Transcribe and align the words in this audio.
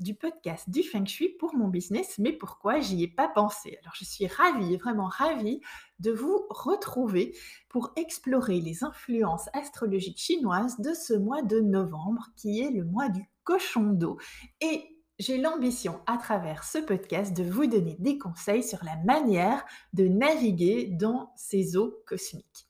du 0.00 0.14
podcast 0.14 0.68
du 0.68 0.82
Feng 0.82 1.06
Shui 1.06 1.28
pour 1.38 1.54
mon 1.54 1.68
business, 1.68 2.18
mais 2.18 2.32
pourquoi 2.32 2.80
j'y 2.80 3.04
ai 3.04 3.08
pas 3.08 3.28
pensé? 3.28 3.78
Alors 3.82 3.94
je 3.94 4.04
suis 4.04 4.26
ravie, 4.26 4.76
vraiment 4.76 5.08
ravie 5.08 5.60
de 5.98 6.10
vous 6.10 6.46
retrouver 6.50 7.36
pour 7.68 7.92
explorer 7.96 8.60
les 8.60 8.82
influences 8.82 9.48
astrologiques 9.52 10.18
chinoises 10.18 10.80
de 10.80 10.94
ce 10.94 11.14
mois 11.14 11.42
de 11.42 11.60
novembre 11.60 12.26
qui 12.36 12.60
est 12.60 12.70
le 12.70 12.84
mois 12.84 13.08
du 13.08 13.22
cochon 13.44 13.92
d'eau. 13.92 14.18
Et 14.60 14.96
j'ai 15.18 15.36
l'ambition 15.36 16.00
à 16.06 16.16
travers 16.16 16.64
ce 16.64 16.78
podcast 16.78 17.36
de 17.36 17.42
vous 17.42 17.66
donner 17.66 17.96
des 17.98 18.16
conseils 18.16 18.62
sur 18.62 18.82
la 18.84 18.96
manière 19.04 19.62
de 19.92 20.08
naviguer 20.08 20.88
dans 20.92 21.32
ces 21.36 21.76
eaux 21.76 22.02
cosmiques. 22.06 22.69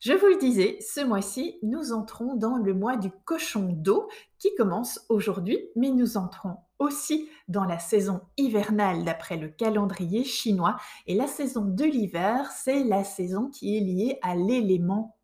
Je 0.00 0.14
vous 0.14 0.28
le 0.28 0.38
disais, 0.38 0.78
ce 0.80 1.04
mois-ci, 1.04 1.58
nous 1.62 1.92
entrons 1.92 2.34
dans 2.34 2.56
le 2.56 2.72
mois 2.72 2.96
du 2.96 3.10
cochon 3.26 3.68
d'eau 3.70 4.08
qui 4.38 4.54
commence 4.54 5.04
aujourd'hui, 5.10 5.58
mais 5.76 5.90
nous 5.90 6.16
entrons 6.16 6.56
aussi 6.78 7.28
dans 7.48 7.64
la 7.66 7.78
saison 7.78 8.22
hivernale 8.38 9.04
d'après 9.04 9.36
le 9.36 9.48
calendrier 9.48 10.24
chinois. 10.24 10.76
Et 11.06 11.14
la 11.14 11.26
saison 11.26 11.66
de 11.66 11.84
l'hiver, 11.84 12.50
c'est 12.50 12.82
la 12.82 13.04
saison 13.04 13.50
qui 13.50 13.76
est 13.76 13.80
liée 13.80 14.18
à 14.22 14.34
l'élément. 14.34 15.18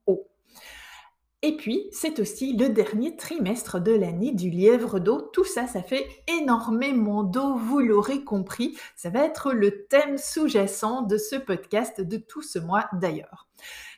Et 1.42 1.56
puis, 1.56 1.86
c'est 1.92 2.18
aussi 2.18 2.56
le 2.56 2.70
dernier 2.70 3.14
trimestre 3.14 3.78
de 3.80 3.92
l'année 3.92 4.32
du 4.32 4.50
lièvre 4.50 4.98
d'eau. 4.98 5.20
Tout 5.20 5.44
ça, 5.44 5.66
ça 5.66 5.82
fait 5.82 6.06
énormément 6.40 7.22
d'eau, 7.22 7.56
vous 7.56 7.80
l'aurez 7.80 8.24
compris. 8.24 8.76
Ça 8.96 9.10
va 9.10 9.24
être 9.24 9.52
le 9.52 9.86
thème 9.86 10.16
sous-jacent 10.16 11.02
de 11.02 11.18
ce 11.18 11.36
podcast, 11.36 12.00
de 12.00 12.16
tout 12.16 12.42
ce 12.42 12.58
mois 12.58 12.86
d'ailleurs. 12.94 13.46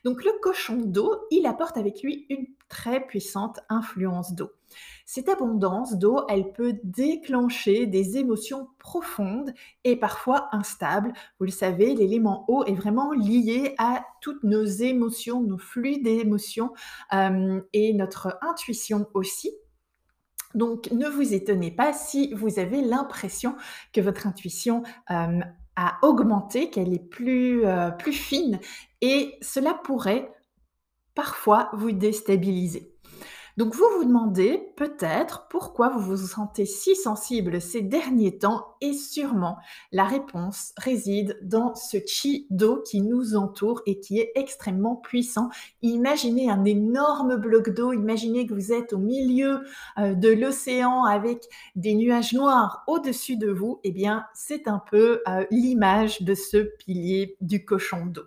Donc 0.05 0.25
le 0.25 0.33
cochon 0.43 0.77
d'eau, 0.77 1.27
il 1.31 1.47
apporte 1.47 1.77
avec 1.77 2.03
lui 2.03 2.27
une 2.29 2.47
très 2.69 3.07
puissante 3.07 3.61
influence 3.69 4.35
d'eau. 4.35 4.51
Cette 5.07 5.29
abondance 5.29 5.95
d'eau, 5.95 6.21
elle 6.29 6.53
peut 6.53 6.79
déclencher 6.85 7.87
des 7.87 8.19
émotions 8.19 8.69
profondes 8.79 9.55
et 9.85 9.97
parfois 9.97 10.49
instables. 10.53 11.13
Vous 11.39 11.47
le 11.47 11.51
savez, 11.51 11.95
l'élément 11.95 12.45
eau 12.49 12.65
est 12.65 12.75
vraiment 12.75 13.13
lié 13.13 13.75
à 13.79 14.05
toutes 14.21 14.45
nos 14.45 14.65
émotions, 14.65 15.43
nos 15.43 15.59
flux 15.59 15.99
d'émotions 16.03 16.73
euh, 17.15 17.61
et 17.73 17.95
notre 17.95 18.39
intuition 18.43 19.07
aussi. 19.15 19.51
Donc 20.55 20.91
ne 20.91 21.09
vous 21.09 21.35
étonnez 21.35 21.71
pas 21.71 21.93
si 21.93 22.33
vous 22.35 22.59
avez 22.59 22.83
l'impression 22.83 23.57
que 23.93 24.01
votre 24.01 24.27
intuition 24.27 24.83
euh, 25.11 25.41
a 25.77 25.99
augmenté, 26.03 26.71
qu'elle 26.71 26.93
est 26.93 26.99
plus, 26.99 27.65
euh, 27.65 27.91
plus 27.91 28.13
fine 28.13 28.59
et 29.01 29.39
cela 29.43 29.75
pourrait 29.75 30.33
parfois 31.19 31.69
vous 31.73 31.91
déstabiliser. 31.91 32.95
Donc 33.57 33.75
vous 33.75 33.87
vous 33.97 34.05
demandez 34.05 34.63
peut-être 34.77 35.49
pourquoi 35.51 35.89
vous 35.89 36.15
vous 36.15 36.29
sentez 36.29 36.65
si 36.65 36.95
sensible 36.95 37.61
ces 37.61 37.83
derniers 37.83 38.39
temps 38.39 38.77
et 38.81 38.93
sûrement 38.93 39.59
la 39.91 40.05
réponse 40.05 40.73
réside 40.77 41.37
dans 41.43 41.75
ce 41.75 41.97
chi 42.07 42.47
d'eau 42.51 42.85
qui 42.89 43.01
nous 43.01 43.35
entoure 43.35 43.83
et 43.87 43.99
qui 43.99 44.21
est 44.21 44.31
extrêmement 44.37 44.95
puissant. 44.95 45.49
Imaginez 45.83 46.51
un 46.51 46.65
énorme 46.65 47.35
bloc 47.35 47.71
d'eau, 47.71 47.93
imaginez 47.93 48.47
que 48.47 48.55
vous 48.55 48.73
êtes 48.73 48.93
au 48.93 48.99
milieu 48.99 49.65
euh, 49.99 50.15
de 50.15 50.29
l'océan 50.29 51.03
avec 51.03 51.49
des 51.75 51.97
nuages 51.97 52.33
noirs 52.33 52.85
au-dessus 52.87 53.37
de 53.37 53.51
vous, 53.51 53.81
eh 53.83 53.91
bien 53.91 54.25
c'est 54.35 54.69
un 54.69 54.81
peu 54.89 55.21
euh, 55.27 55.45
l'image 55.51 56.23
de 56.23 56.35
ce 56.35 56.59
pilier 56.79 57.37
du 57.41 57.65
cochon 57.65 58.07
d'eau. 58.07 58.23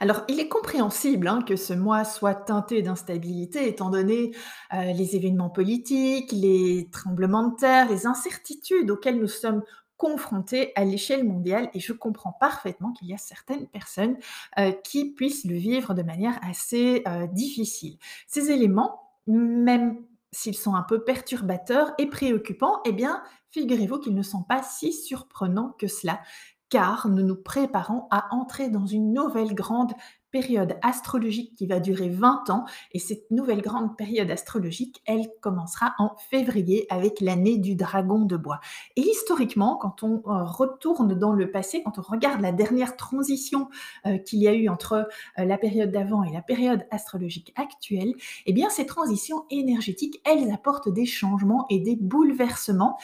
Alors, 0.00 0.22
il 0.28 0.40
est 0.40 0.48
compréhensible 0.48 1.28
hein, 1.28 1.42
que 1.46 1.56
ce 1.56 1.72
mois 1.72 2.04
soit 2.04 2.34
teinté 2.34 2.82
d'instabilité, 2.82 3.68
étant 3.68 3.90
donné 3.90 4.32
euh, 4.72 4.92
les 4.92 5.16
événements 5.16 5.50
politiques, 5.50 6.32
les 6.32 6.88
tremblements 6.92 7.48
de 7.48 7.56
terre, 7.56 7.88
les 7.88 8.06
incertitudes 8.06 8.90
auxquelles 8.90 9.18
nous 9.18 9.28
sommes 9.28 9.62
confrontés 9.98 10.72
à 10.76 10.84
l'échelle 10.84 11.24
mondiale 11.24 11.68
et 11.74 11.80
je 11.80 11.92
comprends 11.92 12.32
parfaitement 12.32 12.92
qu'il 12.92 13.08
y 13.08 13.14
a 13.14 13.18
certaines 13.18 13.66
personnes 13.66 14.16
euh, 14.58 14.70
qui 14.70 15.12
puissent 15.12 15.44
le 15.44 15.56
vivre 15.56 15.92
de 15.92 16.02
manière 16.02 16.38
assez 16.42 17.02
euh, 17.06 17.26
difficile. 17.26 17.98
Ces 18.26 18.50
éléments, 18.50 19.10
même 19.26 19.98
s'ils 20.30 20.56
sont 20.56 20.74
un 20.74 20.82
peu 20.82 21.04
perturbateurs 21.04 21.92
et 21.98 22.06
préoccupants, 22.06 22.80
eh 22.86 22.92
bien, 22.92 23.22
figurez-vous 23.50 23.98
qu'ils 23.98 24.14
ne 24.14 24.22
sont 24.22 24.42
pas 24.42 24.62
si 24.62 24.92
surprenants 24.92 25.74
que 25.78 25.88
cela, 25.88 26.20
car 26.68 27.08
nous 27.08 27.22
nous 27.22 27.36
préparons 27.36 28.06
à 28.10 28.34
entrer 28.34 28.68
dans 28.68 28.86
une 28.86 29.12
nouvelle 29.12 29.54
grande 29.54 29.92
période 30.30 30.76
astrologique 30.82 31.54
qui 31.56 31.66
va 31.66 31.80
durer 31.80 32.08
20 32.08 32.50
ans 32.50 32.64
et 32.92 32.98
cette 32.98 33.30
nouvelle 33.30 33.62
grande 33.62 33.96
période 33.96 34.30
astrologique, 34.30 35.02
elle 35.06 35.26
commencera 35.40 35.94
en 35.98 36.16
février 36.30 36.86
avec 36.90 37.20
l'année 37.20 37.56
du 37.56 37.74
dragon 37.74 38.20
de 38.20 38.36
bois. 38.36 38.60
Et 38.96 39.00
historiquement, 39.00 39.76
quand 39.76 40.02
on 40.02 40.22
euh, 40.26 40.44
retourne 40.44 41.18
dans 41.18 41.32
le 41.32 41.50
passé, 41.50 41.82
quand 41.82 41.98
on 41.98 42.02
regarde 42.02 42.40
la 42.40 42.52
dernière 42.52 42.96
transition 42.96 43.68
euh, 44.06 44.18
qu'il 44.18 44.40
y 44.40 44.48
a 44.48 44.52
eu 44.52 44.68
entre 44.68 45.08
euh, 45.38 45.44
la 45.44 45.56
période 45.56 45.90
d'avant 45.90 46.22
et 46.22 46.32
la 46.32 46.42
période 46.42 46.86
astrologique 46.90 47.52
actuelle, 47.56 48.12
eh 48.46 48.52
bien 48.52 48.68
ces 48.68 48.86
transitions 48.86 49.44
énergétiques, 49.50 50.20
elles 50.24 50.50
apportent 50.52 50.90
des 50.90 51.06
changements 51.06 51.66
et 51.70 51.80
des 51.80 51.96
bouleversements 51.96 52.98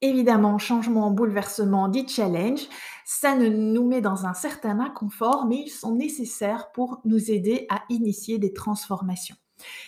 Évidemment, 0.00 0.58
changement, 0.58 1.10
bouleversement, 1.10 1.88
dit 1.88 2.06
challenge, 2.06 2.68
ça 3.04 3.34
ne 3.34 3.48
nous 3.48 3.86
met 3.86 4.00
dans 4.00 4.26
un 4.26 4.34
certain 4.34 4.78
inconfort, 4.78 5.46
mais 5.46 5.64
ils 5.66 5.70
sont 5.70 5.94
nécessaires 5.94 6.70
pour 6.72 7.00
nous 7.04 7.30
aider 7.32 7.66
à 7.68 7.82
initier 7.88 8.38
des 8.38 8.52
transformations. 8.52 9.34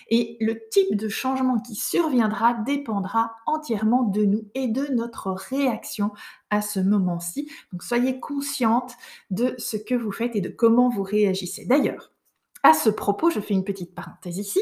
Et 0.08 0.36
le 0.40 0.68
type 0.70 0.96
de 0.96 1.08
changement 1.08 1.60
qui 1.60 1.76
surviendra 1.76 2.54
dépendra 2.54 3.36
entièrement 3.46 4.02
de 4.02 4.24
nous 4.24 4.48
et 4.54 4.66
de 4.66 4.86
notre 4.92 5.30
réaction 5.30 6.10
à 6.50 6.60
ce 6.60 6.80
moment-ci. 6.80 7.48
Donc 7.72 7.84
soyez 7.84 8.18
consciente 8.18 8.96
de 9.30 9.54
ce 9.58 9.76
que 9.76 9.94
vous 9.94 10.10
faites 10.10 10.34
et 10.34 10.40
de 10.40 10.48
comment 10.48 10.88
vous 10.88 11.04
réagissez. 11.04 11.66
D'ailleurs, 11.66 12.12
à 12.64 12.74
ce 12.74 12.90
propos, 12.90 13.30
je 13.30 13.38
fais 13.38 13.54
une 13.54 13.64
petite 13.64 13.94
parenthèse 13.94 14.38
ici 14.38 14.60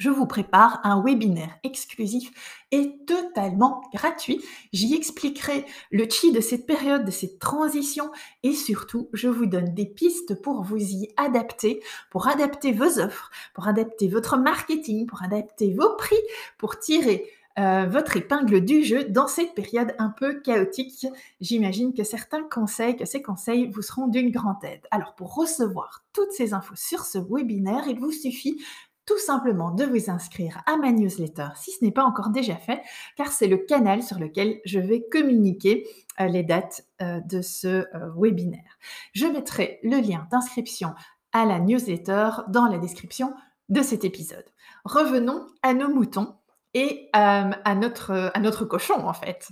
je 0.00 0.08
vous 0.08 0.24
prépare 0.24 0.80
un 0.82 1.02
webinaire 1.02 1.58
exclusif 1.62 2.32
et 2.72 2.96
totalement 3.06 3.82
gratuit. 3.92 4.42
J'y 4.72 4.94
expliquerai 4.94 5.66
le 5.90 6.08
chi 6.08 6.32
de 6.32 6.40
cette 6.40 6.66
période, 6.66 7.04
de 7.04 7.10
cette 7.10 7.38
transition 7.38 8.10
et 8.42 8.54
surtout, 8.54 9.10
je 9.12 9.28
vous 9.28 9.44
donne 9.44 9.74
des 9.74 9.84
pistes 9.84 10.40
pour 10.40 10.62
vous 10.62 10.78
y 10.78 11.10
adapter, 11.18 11.82
pour 12.10 12.28
adapter 12.28 12.72
vos 12.72 12.98
offres, 12.98 13.30
pour 13.52 13.68
adapter 13.68 14.08
votre 14.08 14.38
marketing, 14.38 15.06
pour 15.06 15.22
adapter 15.22 15.74
vos 15.74 15.94
prix, 15.96 16.16
pour 16.56 16.78
tirer 16.78 17.30
euh, 17.58 17.84
votre 17.86 18.16
épingle 18.16 18.64
du 18.64 18.82
jeu 18.84 19.04
dans 19.04 19.26
cette 19.26 19.54
période 19.54 19.94
un 19.98 20.08
peu 20.08 20.40
chaotique. 20.40 21.06
J'imagine 21.42 21.92
que 21.92 22.04
certains 22.04 22.44
conseils, 22.44 22.96
que 22.96 23.04
ces 23.04 23.20
conseils 23.20 23.68
vous 23.68 23.82
seront 23.82 24.06
d'une 24.06 24.30
grande 24.30 24.64
aide. 24.64 24.86
Alors 24.90 25.14
pour 25.14 25.34
recevoir 25.34 26.04
toutes 26.14 26.32
ces 26.32 26.54
infos 26.54 26.76
sur 26.76 27.04
ce 27.04 27.18
webinaire, 27.18 27.84
il 27.86 27.98
vous 27.98 28.12
suffit 28.12 28.62
tout 29.06 29.18
simplement 29.18 29.70
de 29.70 29.84
vous 29.84 30.10
inscrire 30.10 30.62
à 30.66 30.76
ma 30.76 30.92
newsletter 30.92 31.48
si 31.56 31.72
ce 31.72 31.84
n'est 31.84 31.90
pas 31.90 32.04
encore 32.04 32.30
déjà 32.30 32.56
fait, 32.56 32.80
car 33.16 33.28
c'est 33.32 33.46
le 33.46 33.58
canal 33.58 34.02
sur 34.02 34.18
lequel 34.18 34.60
je 34.64 34.78
vais 34.78 35.04
communiquer 35.10 35.86
euh, 36.20 36.26
les 36.26 36.42
dates 36.42 36.86
euh, 37.02 37.20
de 37.20 37.42
ce 37.42 37.68
euh, 37.68 38.10
webinaire. 38.16 38.78
Je 39.12 39.26
mettrai 39.26 39.80
le 39.82 40.00
lien 40.00 40.26
d'inscription 40.30 40.94
à 41.32 41.44
la 41.44 41.60
newsletter 41.60 42.30
dans 42.48 42.66
la 42.66 42.78
description 42.78 43.34
de 43.68 43.82
cet 43.82 44.04
épisode. 44.04 44.44
Revenons 44.84 45.46
à 45.62 45.74
nos 45.74 45.88
moutons 45.88 46.34
et 46.74 47.08
à, 47.12 47.74
notre, 47.74 48.30
à 48.34 48.40
notre 48.40 48.64
cochon 48.64 49.06
en 49.06 49.12
fait. 49.12 49.48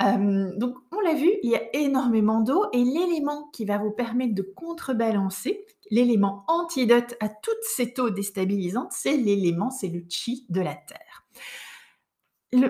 donc 0.00 0.76
on 0.92 1.00
l'a 1.00 1.14
vu, 1.14 1.30
il 1.42 1.50
y 1.50 1.56
a 1.56 1.62
énormément 1.74 2.40
d'eau 2.40 2.66
et 2.72 2.84
l'élément 2.84 3.48
qui 3.52 3.64
va 3.64 3.78
vous 3.78 3.90
permettre 3.90 4.34
de 4.34 4.42
contrebalancer, 4.42 5.64
l'élément 5.90 6.44
antidote 6.48 7.14
à 7.20 7.28
toute 7.28 7.62
cette 7.62 7.98
eau 7.98 8.10
déstabilisante, 8.10 8.92
c'est 8.92 9.16
l'élément, 9.16 9.70
c'est 9.70 9.88
le 9.88 10.04
chi 10.08 10.46
de 10.50 10.60
la 10.60 10.74
terre 10.74 11.24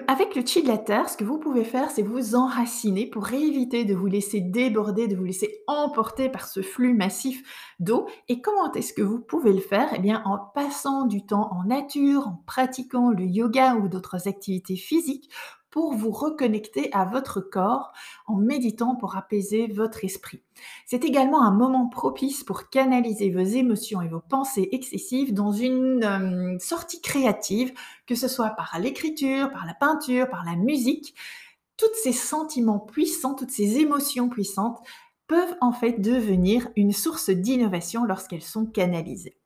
avec 0.09 0.35
le 0.35 0.45
chi 0.45 0.63
de 0.63 0.69
la 0.69 0.79
terre, 0.79 1.09
ce 1.09 1.17
que 1.17 1.23
vous 1.23 1.39
pouvez 1.39 1.63
faire, 1.63 1.91
c'est 1.91 2.03
vous 2.03 2.35
enraciner 2.35 3.07
pour 3.07 3.33
éviter 3.33 3.85
de 3.85 3.95
vous 3.95 4.07
laisser 4.07 4.41
déborder, 4.41 5.07
de 5.07 5.15
vous 5.15 5.25
laisser 5.25 5.63
emporter 5.69 6.29
par 6.29 6.49
ce 6.49 6.63
flux 6.63 6.95
massif 6.95 7.75
d'eau. 7.79 8.09
Et 8.29 8.41
comment 8.41 8.73
est-ce 8.73 8.93
que 8.93 9.03
vous 9.03 9.21
pouvez 9.21 9.53
le 9.53 9.61
faire? 9.61 9.89
Eh 9.95 10.01
bien, 10.01 10.21
en 10.25 10.39
passant 10.39 11.07
du 11.07 11.25
temps 11.25 11.53
en 11.53 11.63
nature, 11.65 12.27
en 12.27 12.43
pratiquant 12.45 13.11
le 13.11 13.25
yoga 13.25 13.77
ou 13.77 13.89
d'autres 13.89 14.27
activités 14.27 14.77
physiques 14.77 15.31
pour 15.71 15.95
vous 15.95 16.11
reconnecter 16.11 16.93
à 16.93 17.05
votre 17.05 17.41
corps 17.41 17.93
en 18.27 18.37
méditant 18.37 18.95
pour 18.95 19.17
apaiser 19.17 19.67
votre 19.67 20.05
esprit. 20.05 20.43
C'est 20.87 21.05
également 21.05 21.43
un 21.43 21.53
moment 21.53 21.89
propice 21.89 22.45
pour 22.45 22.71
canaliser 22.71 23.31
vos 23.31 23.41
émotions 23.41 24.03
et 24.03 24.09
vos 24.09 24.21
pensées 24.21 24.69
excessives 24.73 25.35
dans 25.35 25.53
une 25.53 26.05
euh, 26.05 26.59
sortie 26.59 27.01
créative, 27.01 27.73
que 28.07 28.15
ce 28.15 28.29
soit 28.29 28.51
par 28.51 28.79
l'écriture, 28.81 29.51
par 29.51 29.67
la 29.67 29.75
peinture, 29.75 30.29
par 30.29 30.45
la 30.45 30.57
musique. 30.57 31.15
Tous 31.77 31.87
ces 32.03 32.13
sentiments 32.13 32.81
puissants, 32.81 33.35
toutes 33.35 33.51
ces 33.51 33.79
émotions 33.79 34.29
puissantes 34.29 34.81
peuvent 35.29 35.57
en 35.61 35.73
fait 35.73 36.01
devenir 36.01 36.69
une 36.75 36.93
source 36.93 37.31
d'innovation 37.31 38.05
lorsqu'elles 38.05 38.43
sont 38.43 38.67
canalisées. 38.67 39.37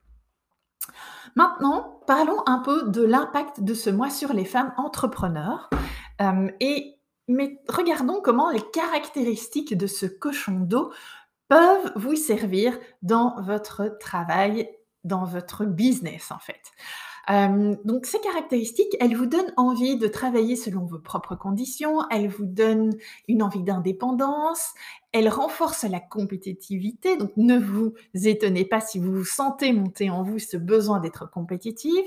Maintenant, 1.35 2.01
parlons 2.07 2.43
un 2.47 2.59
peu 2.59 2.89
de 2.89 3.03
l'impact 3.03 3.63
de 3.63 3.75
ce 3.75 3.91
mois 3.91 4.11
sur 4.11 4.33
les 4.33 4.45
femmes 4.45 4.73
entrepreneurs. 4.77 5.71
Euh, 6.21 6.49
et, 6.61 6.99
mais 7.29 7.59
regardons 7.69 8.21
comment 8.23 8.51
les 8.51 8.63
caractéristiques 8.73 9.77
de 9.77 9.87
ce 9.87 10.07
cochon 10.07 10.61
d'eau 10.61 10.93
peuvent 11.49 11.93
vous 11.97 12.17
servir 12.17 12.79
dans 13.03 13.41
votre 13.43 13.99
travail, 13.99 14.69
dans 15.05 15.25
votre 15.25 15.65
business 15.65 16.31
en 16.31 16.39
fait. 16.39 16.63
Donc 17.29 18.07
ces 18.07 18.19
caractéristiques, 18.21 18.97
elles 19.01 19.17
vous 19.17 19.27
donnent 19.27 19.53
envie 19.57 19.97
de 19.97 20.09
travailler 20.09 20.57
selon 20.57 20.85
vos 20.85 20.99
propres 20.99 21.37
conditions, 21.37 22.01
elles 22.11 22.29
vous 22.29 22.47
donnent 22.47 22.97
une 23.29 23.43
envie 23.43 23.63
d'indépendance, 23.63 24.75
elles 25.13 25.29
renforcent 25.29 25.85
la 25.85 26.01
compétitivité, 26.01 27.17
donc 27.17 27.31
ne 27.37 27.59
vous 27.59 27.95
étonnez 28.15 28.65
pas 28.65 28.81
si 28.81 28.99
vous 28.99 29.13
vous 29.13 29.25
sentez 29.25 29.73
monter 29.73 30.11
en 30.11 30.23
vous 30.23 30.39
ce 30.39 30.57
besoin 30.57 31.01
d'être 31.01 31.31
compétitive, 31.31 32.05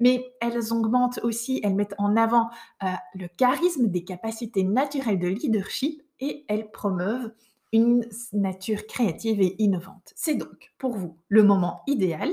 mais 0.00 0.32
elles 0.40 0.72
augmentent 0.72 1.20
aussi, 1.22 1.60
elles 1.62 1.74
mettent 1.74 1.94
en 1.98 2.16
avant 2.16 2.48
euh, 2.82 2.86
le 3.14 3.28
charisme 3.28 3.88
des 3.88 4.04
capacités 4.04 4.64
naturelles 4.64 5.18
de 5.18 5.28
leadership 5.28 6.02
et 6.18 6.44
elles 6.48 6.70
promeuvent 6.70 7.30
une 7.72 8.06
nature 8.32 8.86
créative 8.86 9.40
et 9.42 9.62
innovante. 9.62 10.12
C'est 10.14 10.34
donc 10.34 10.72
pour 10.78 10.96
vous 10.96 11.16
le 11.28 11.42
moment 11.42 11.82
idéal 11.86 12.30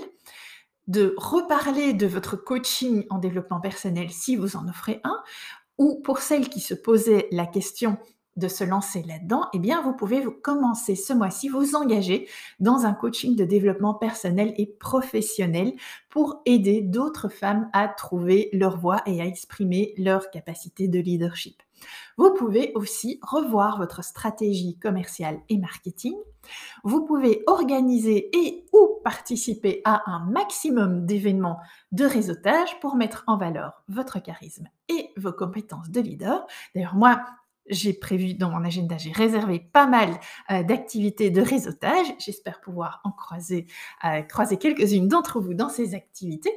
de 0.88 1.14
reparler 1.18 1.94
de 1.94 2.08
votre 2.08 2.36
coaching 2.36 3.06
en 3.10 3.18
développement 3.18 3.60
personnel 3.60 4.10
si 4.10 4.36
vous 4.36 4.56
en 4.56 4.68
offrez 4.68 5.00
un, 5.04 5.22
ou 5.78 6.02
pour 6.04 6.20
celles 6.20 6.50
qui 6.50 6.60
se 6.60 6.74
posaient 6.74 7.28
la 7.32 7.46
question 7.46 7.98
de 8.36 8.48
se 8.48 8.64
lancer 8.64 9.04
là-dedans, 9.04 9.44
eh 9.54 9.60
bien, 9.60 9.82
vous 9.82 9.94
pouvez 9.94 10.20
vous 10.20 10.32
commencer 10.32 10.96
ce 10.96 11.14
mois-ci, 11.14 11.50
vous 11.50 11.76
engager 11.76 12.28
dans 12.60 12.86
un 12.86 12.94
coaching 12.94 13.36
de 13.36 13.46
développement 13.46 13.94
personnel 13.94 14.54
et 14.58 14.66
professionnel 14.66 15.74
pour 16.10 16.42
aider 16.46 16.82
d'autres 16.82 17.30
femmes 17.30 17.70
à 17.74 17.88
trouver 17.88 18.50
leur 18.52 18.78
voie 18.78 19.02
et 19.06 19.22
à 19.22 19.26
exprimer 19.26 19.94
leur 19.98 20.32
capacité 20.32 20.88
de 20.88 21.00
leadership. 21.00 21.62
Vous 22.18 22.34
pouvez 22.34 22.72
aussi 22.76 23.20
revoir 23.22 23.78
votre 23.78 24.04
stratégie 24.04 24.78
commerciale 24.80 25.40
et 25.50 25.58
marketing. 25.58 26.16
Vous 26.84 27.06
pouvez 27.06 27.44
organiser 27.48 28.30
et 28.38 28.66
ou 28.74 29.00
participer 29.04 29.82
à 29.86 30.10
un 30.10 30.26
maximum 30.26 31.06
d'événements 31.06 31.60
de 31.92 32.06
réseautage 32.06 32.80
pour 32.80 32.96
mettre 32.96 33.24
en 33.28 33.38
valeur 33.38 33.84
votre 33.88 34.22
charisme 34.22 34.68
et 34.90 35.12
vos 35.18 35.34
compétences 35.34 35.90
de 35.90 36.02
leader. 36.02 36.46
D'ailleurs, 36.76 36.96
moi, 36.96 37.24
j'ai 37.68 37.94
prévu 37.94 38.34
dans 38.34 38.50
mon 38.50 38.64
agenda, 38.66 38.98
j'ai 38.98 39.12
réservé 39.12 39.60
pas 39.60 39.88
mal 39.88 40.20
euh, 40.52 40.64
d'activités 40.64 41.30
de 41.30 41.42
réseautage. 41.42 42.08
J'espère 42.20 42.60
pouvoir 42.60 43.00
en 43.04 43.12
croiser, 43.12 43.68
euh, 44.04 44.22
croiser 44.24 44.58
quelques-unes 44.58 45.08
d'entre 45.08 45.40
vous 45.40 45.54
dans 45.54 45.70
ces 45.70 45.96
activités 45.96 46.54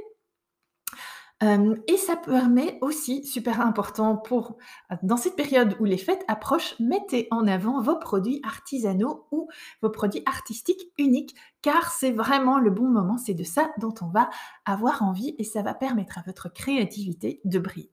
et 1.43 1.97
ça 1.99 2.17
permet 2.17 2.79
aussi, 2.81 3.23
super 3.25 3.61
important 3.61 4.17
pour 4.17 4.57
dans 5.03 5.19
cette 5.19 5.37
période 5.37 5.77
où 5.81 5.85
les 5.85 5.99
fêtes 5.99 6.25
approchent, 6.29 6.75
mettez 6.81 7.29
en 7.31 7.47
avant 7.47 7.83
vos 7.83 7.97
produits 7.97 8.41
artisanaux 8.43 9.27
ou 9.31 9.49
vos 9.83 9.91
produits 9.91 10.23
artistiques 10.25 10.91
uniques, 10.97 11.35
car 11.61 11.91
c'est 11.93 12.13
vraiment 12.13 12.59
le 12.59 12.71
bon 12.71 12.89
moment, 12.89 13.19
c'est 13.19 13.35
de 13.35 13.45
ça 13.45 13.71
dont 13.79 13.95
on 14.01 14.09
va 14.09 14.31
avoir 14.65 15.03
envie 15.03 15.35
et 15.39 15.45
ça 15.45 15.61
va 15.61 15.75
permettre 15.75 16.17
à 16.19 16.23
votre 16.25 16.51
créativité 16.51 17.41
de 17.45 17.59
briller. 17.59 17.93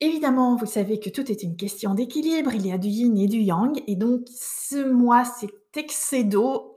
Évidemment, 0.00 0.54
vous 0.54 0.66
savez 0.66 1.00
que 1.00 1.10
tout 1.10 1.28
est 1.28 1.42
une 1.42 1.56
question 1.56 1.92
d'équilibre, 1.92 2.54
il 2.54 2.64
y 2.64 2.72
a 2.72 2.78
du 2.78 2.86
yin 2.86 3.18
et 3.18 3.26
du 3.26 3.38
yang, 3.38 3.82
et 3.88 3.96
donc 3.96 4.20
ce 4.28 4.88
mois, 4.88 5.24
cet 5.24 5.50
excès 5.76 6.28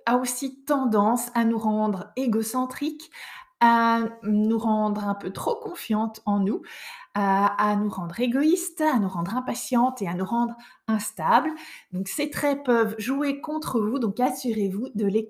a 0.07 0.17
aussi 0.17 0.63
tendance 0.63 1.27
à 1.35 1.43
nous 1.43 1.59
rendre 1.59 2.11
égocentriques, 2.15 3.11
à 3.61 4.01
nous 4.23 4.57
rendre 4.57 5.07
un 5.07 5.13
peu 5.13 5.31
trop 5.31 5.55
confiantes 5.55 6.21
en 6.25 6.39
nous, 6.39 6.63
à, 7.13 7.75
nous 7.75 7.89
rendre 7.89 8.19
égoïstes, 8.19 8.81
à 8.81 8.97
nous 8.97 9.07
rendre 9.07 9.37
impatientes 9.37 10.01
et 10.01 10.07
à 10.07 10.15
nous 10.15 10.25
rendre 10.25 10.55
instables. 10.87 11.51
Donc 11.91 12.07
ces 12.07 12.31
traits 12.31 12.63
peuvent 12.63 12.95
jouer 12.97 13.39
contre 13.39 13.79
vous, 13.79 13.99
donc 13.99 14.19
assurez-vous 14.19 14.89
de 14.95 15.05
les, 15.05 15.27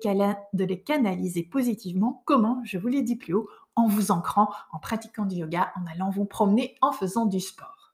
canaliser 0.80 1.42
positivement. 1.42 2.22
Comment? 2.24 2.62
Je 2.64 2.78
vous 2.78 2.88
l'ai 2.88 3.02
dit 3.02 3.16
plus 3.16 3.34
haut, 3.34 3.48
en 3.76 3.86
vous 3.86 4.10
ancrant, 4.10 4.50
en 4.72 4.78
pratiquant 4.78 5.26
du 5.26 5.36
yoga, 5.36 5.70
en 5.76 5.86
allant 5.86 6.10
vous 6.10 6.24
promener, 6.24 6.74
en 6.80 6.92
faisant 6.92 7.26
du 7.26 7.38
sport. 7.38 7.92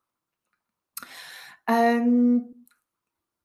Euh, 1.69 2.39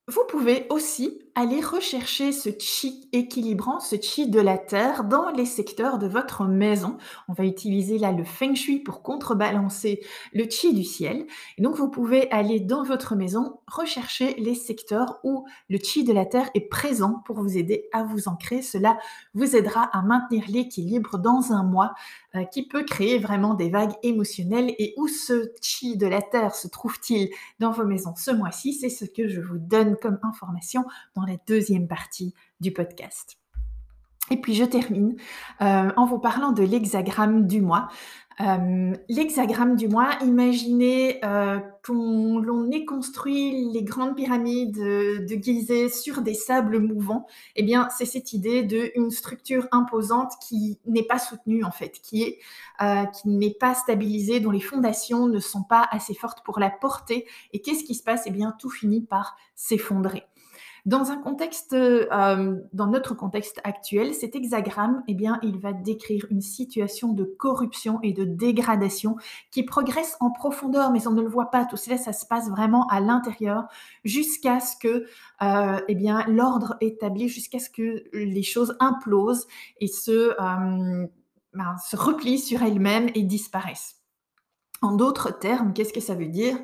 vous 0.08 0.26
pouvez 0.30 0.68
aussi 0.70 1.23
aller 1.36 1.62
rechercher 1.62 2.32
ce 2.32 2.50
chi 2.60 3.10
équilibrant, 3.12 3.80
ce 3.80 3.96
chi 3.96 4.30
de 4.30 4.40
la 4.40 4.58
terre 4.58 5.04
dans 5.04 5.30
les 5.32 5.46
secteurs 5.46 5.98
de 5.98 6.08
votre 6.08 6.46
maison. 6.46 6.98
On 7.28 7.34
va 7.34 7.46
utiliser 7.46 7.98
là 7.98 8.12
le 8.12 8.24
feng 8.24 8.56
shui 8.56 8.80
pour 8.80 9.02
contrebalancer 9.02 10.02
le 10.34 10.50
chi 10.50 10.74
du 10.74 10.84
ciel. 10.84 11.26
Donc 11.58 11.76
vous 11.76 11.90
pouvez 11.90 12.30
aller 12.32 12.60
dans 12.60 12.84
votre 12.84 13.16
maison 13.16 13.60
rechercher 13.68 14.36
les 14.36 14.56
secteurs 14.56 15.20
où 15.24 15.46
le 15.70 15.78
chi 15.78 16.04
de 16.04 16.14
la 16.14 16.26
terre 16.26 16.50
est 16.54 16.70
présent 16.70 17.22
pour 17.26 17.40
vous 17.40 17.58
aider 17.58 17.86
à 17.94 18.04
vous 18.04 18.28
ancrer. 18.28 18.62
Cela 18.62 18.98
vous 19.34 19.56
aidera 19.56 19.84
à 19.84 20.02
maintenir 20.02 20.44
l'équilibre 20.48 21.18
dans 21.18 21.52
un 21.52 21.64
mois 21.64 21.94
euh, 22.36 22.46
qui 22.46 22.68
peut 22.68 22.84
créer 22.84 23.20
vraiment 23.20 23.54
des 23.54 23.70
vagues 23.70 23.96
émotionnelles. 24.04 24.74
Et 24.80 24.94
où 24.98 25.08
ce 25.08 25.52
chi 25.62 25.98
de 25.98 26.08
la 26.08 26.22
terre 26.22 26.56
se 26.56 26.68
trouve-t-il 26.68 27.30
dans 27.60 27.72
vos 27.72 27.86
maisons 27.86 28.14
ce 28.16 28.32
mois-ci? 28.32 28.74
C'est 28.74 28.90
ce 28.90 29.06
que 29.06 29.28
je 29.28 29.42
vous 29.42 29.58
donne 29.58 29.98
comme 29.98 30.20
information 30.24 30.86
la 31.26 31.38
deuxième 31.48 31.88
partie 31.88 32.34
du 32.60 32.72
podcast. 32.72 33.38
Et 34.32 34.38
puis 34.38 34.54
je 34.54 34.64
termine 34.64 35.16
euh, 35.62 35.92
en 35.96 36.06
vous 36.06 36.20
parlant 36.20 36.52
de 36.52 36.64
l'hexagramme 36.64 37.46
du 37.46 37.62
mois. 37.62 37.90
Euh, 38.42 38.94
l'hexagramme 39.10 39.76
du 39.76 39.88
mois, 39.88 40.12
imaginez 40.24 41.24
euh, 41.24 41.60
qu'on 41.86 42.72
ait 42.72 42.86
construit 42.86 43.70
les 43.72 43.84
grandes 43.84 44.16
pyramides 44.16 44.80
de 44.80 45.36
Gizeh 45.40 45.90
sur 45.90 46.22
des 46.22 46.34
sables 46.34 46.80
mouvants. 46.80 47.28
Eh 47.56 47.64
bien, 47.64 47.90
c'est 47.96 48.06
cette 48.06 48.34
idée 48.34 48.64
d'une 48.64 49.12
structure 49.12 49.68
imposante 49.72 50.32
qui 50.42 50.80
n'est 50.88 51.04
pas 51.04 51.20
soutenue 51.20 51.64
en 51.64 51.72
fait, 51.72 52.00
qui 52.02 52.38
qui 52.80 53.30
n'est 53.30 53.54
pas 53.54 53.76
stabilisée, 53.76 54.40
dont 54.40 54.52
les 54.52 54.60
fondations 54.60 55.28
ne 55.28 55.40
sont 55.40 55.64
pas 55.64 55.88
assez 55.92 56.14
fortes 56.14 56.44
pour 56.44 56.60
la 56.60 56.70
porter. 56.70 57.28
Et 57.54 57.62
qu'est-ce 57.62 57.84
qui 57.84 57.94
se 57.94 58.04
passe? 58.04 58.24
Eh 58.26 58.32
bien, 58.32 58.56
tout 58.58 58.70
finit 58.70 59.02
par 59.02 59.38
s'effondrer. 59.56 60.24
Dans 60.86 61.12
un 61.12 61.18
contexte, 61.18 61.72
euh, 61.72 62.60
dans 62.74 62.88
notre 62.88 63.14
contexte 63.14 63.62
actuel, 63.64 64.14
cet 64.14 64.36
hexagramme, 64.36 65.02
eh 65.08 65.14
bien, 65.14 65.40
il 65.42 65.58
va 65.58 65.72
décrire 65.72 66.26
une 66.30 66.42
situation 66.42 67.14
de 67.14 67.24
corruption 67.24 68.00
et 68.04 68.12
de 68.12 68.26
dégradation 68.26 69.16
qui 69.50 69.64
progresse 69.64 70.18
en 70.20 70.30
profondeur, 70.30 70.92
mais 70.92 71.08
on 71.08 71.12
ne 71.12 71.22
le 71.22 71.30
voit 71.30 71.52
pas. 71.52 71.64
Tout 71.64 71.78
cela, 71.78 71.98
ça 71.98 72.12
se 72.12 72.26
passe 72.26 72.50
vraiment 72.50 72.86
à 72.88 73.00
l'intérieur, 73.00 73.68
jusqu'à 74.04 74.60
ce 74.60 74.76
que, 74.76 75.06
euh, 75.42 75.80
eh 75.88 75.96
bien, 75.96 76.26
l'ordre 76.28 76.76
établi, 76.82 77.30
jusqu'à 77.30 77.60
ce 77.60 77.70
que 77.70 78.04
les 78.12 78.44
choses 78.44 78.76
implosent 78.82 79.48
et 79.80 79.88
se, 79.88 80.12
euh, 80.12 81.08
ben, 81.54 81.76
se 81.90 81.96
replient 81.96 82.40
sur 82.40 82.62
elles-mêmes 82.62 83.10
et 83.16 83.24
disparaissent. 83.24 84.02
En 84.82 84.98
d'autres 84.98 85.32
termes, 85.32 85.72
qu'est-ce 85.72 85.94
que 85.94 86.02
ça 86.02 86.14
veut 86.14 86.28
dire? 86.28 86.58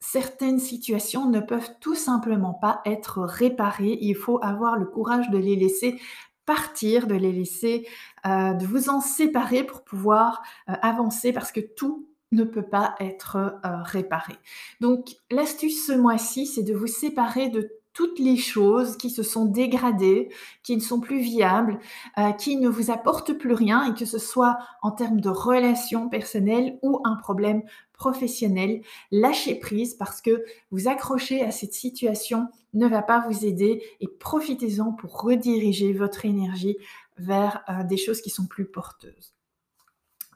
Certaines 0.00 0.58
situations 0.58 1.28
ne 1.28 1.40
peuvent 1.40 1.70
tout 1.80 1.94
simplement 1.94 2.54
pas 2.54 2.80
être 2.84 3.20
réparées. 3.20 3.98
Il 4.00 4.16
faut 4.16 4.42
avoir 4.42 4.76
le 4.76 4.86
courage 4.86 5.30
de 5.30 5.38
les 5.38 5.56
laisser 5.56 6.00
partir, 6.46 7.06
de 7.06 7.14
les 7.14 7.32
laisser, 7.32 7.86
euh, 8.26 8.54
de 8.54 8.66
vous 8.66 8.88
en 8.88 9.00
séparer 9.00 9.62
pour 9.62 9.84
pouvoir 9.84 10.42
euh, 10.68 10.72
avancer 10.82 11.32
parce 11.32 11.52
que 11.52 11.60
tout 11.60 12.08
ne 12.32 12.44
peut 12.44 12.68
pas 12.68 12.94
être 12.98 13.36
euh, 13.36 13.82
réparé. 13.82 14.34
Donc 14.80 15.16
l'astuce 15.30 15.86
ce 15.86 15.92
mois-ci, 15.92 16.46
c'est 16.46 16.62
de 16.62 16.74
vous 16.74 16.86
séparer 16.86 17.50
de 17.50 17.70
toutes 18.00 18.18
les 18.18 18.38
choses 18.38 18.96
qui 18.96 19.10
se 19.10 19.22
sont 19.22 19.44
dégradées, 19.44 20.30
qui 20.62 20.74
ne 20.74 20.80
sont 20.80 21.00
plus 21.00 21.20
viables, 21.20 21.78
euh, 22.16 22.32
qui 22.32 22.56
ne 22.56 22.66
vous 22.66 22.90
apportent 22.90 23.34
plus 23.34 23.52
rien, 23.52 23.84
et 23.84 23.94
que 23.94 24.06
ce 24.06 24.18
soit 24.18 24.56
en 24.80 24.90
termes 24.90 25.20
de 25.20 25.28
relations 25.28 26.08
personnelles 26.08 26.78
ou 26.80 27.02
un 27.04 27.16
problème 27.16 27.62
professionnel, 27.92 28.80
lâchez 29.10 29.54
prise 29.54 29.92
parce 29.96 30.22
que 30.22 30.42
vous 30.70 30.88
accrocher 30.88 31.42
à 31.42 31.50
cette 31.50 31.74
situation 31.74 32.48
ne 32.72 32.86
va 32.86 33.02
pas 33.02 33.22
vous 33.28 33.44
aider 33.44 33.82
et 34.00 34.08
profitez-en 34.08 34.92
pour 34.92 35.20
rediriger 35.20 35.92
votre 35.92 36.24
énergie 36.24 36.78
vers 37.18 37.62
euh, 37.68 37.84
des 37.84 37.98
choses 37.98 38.22
qui 38.22 38.30
sont 38.30 38.46
plus 38.46 38.64
porteuses. 38.64 39.34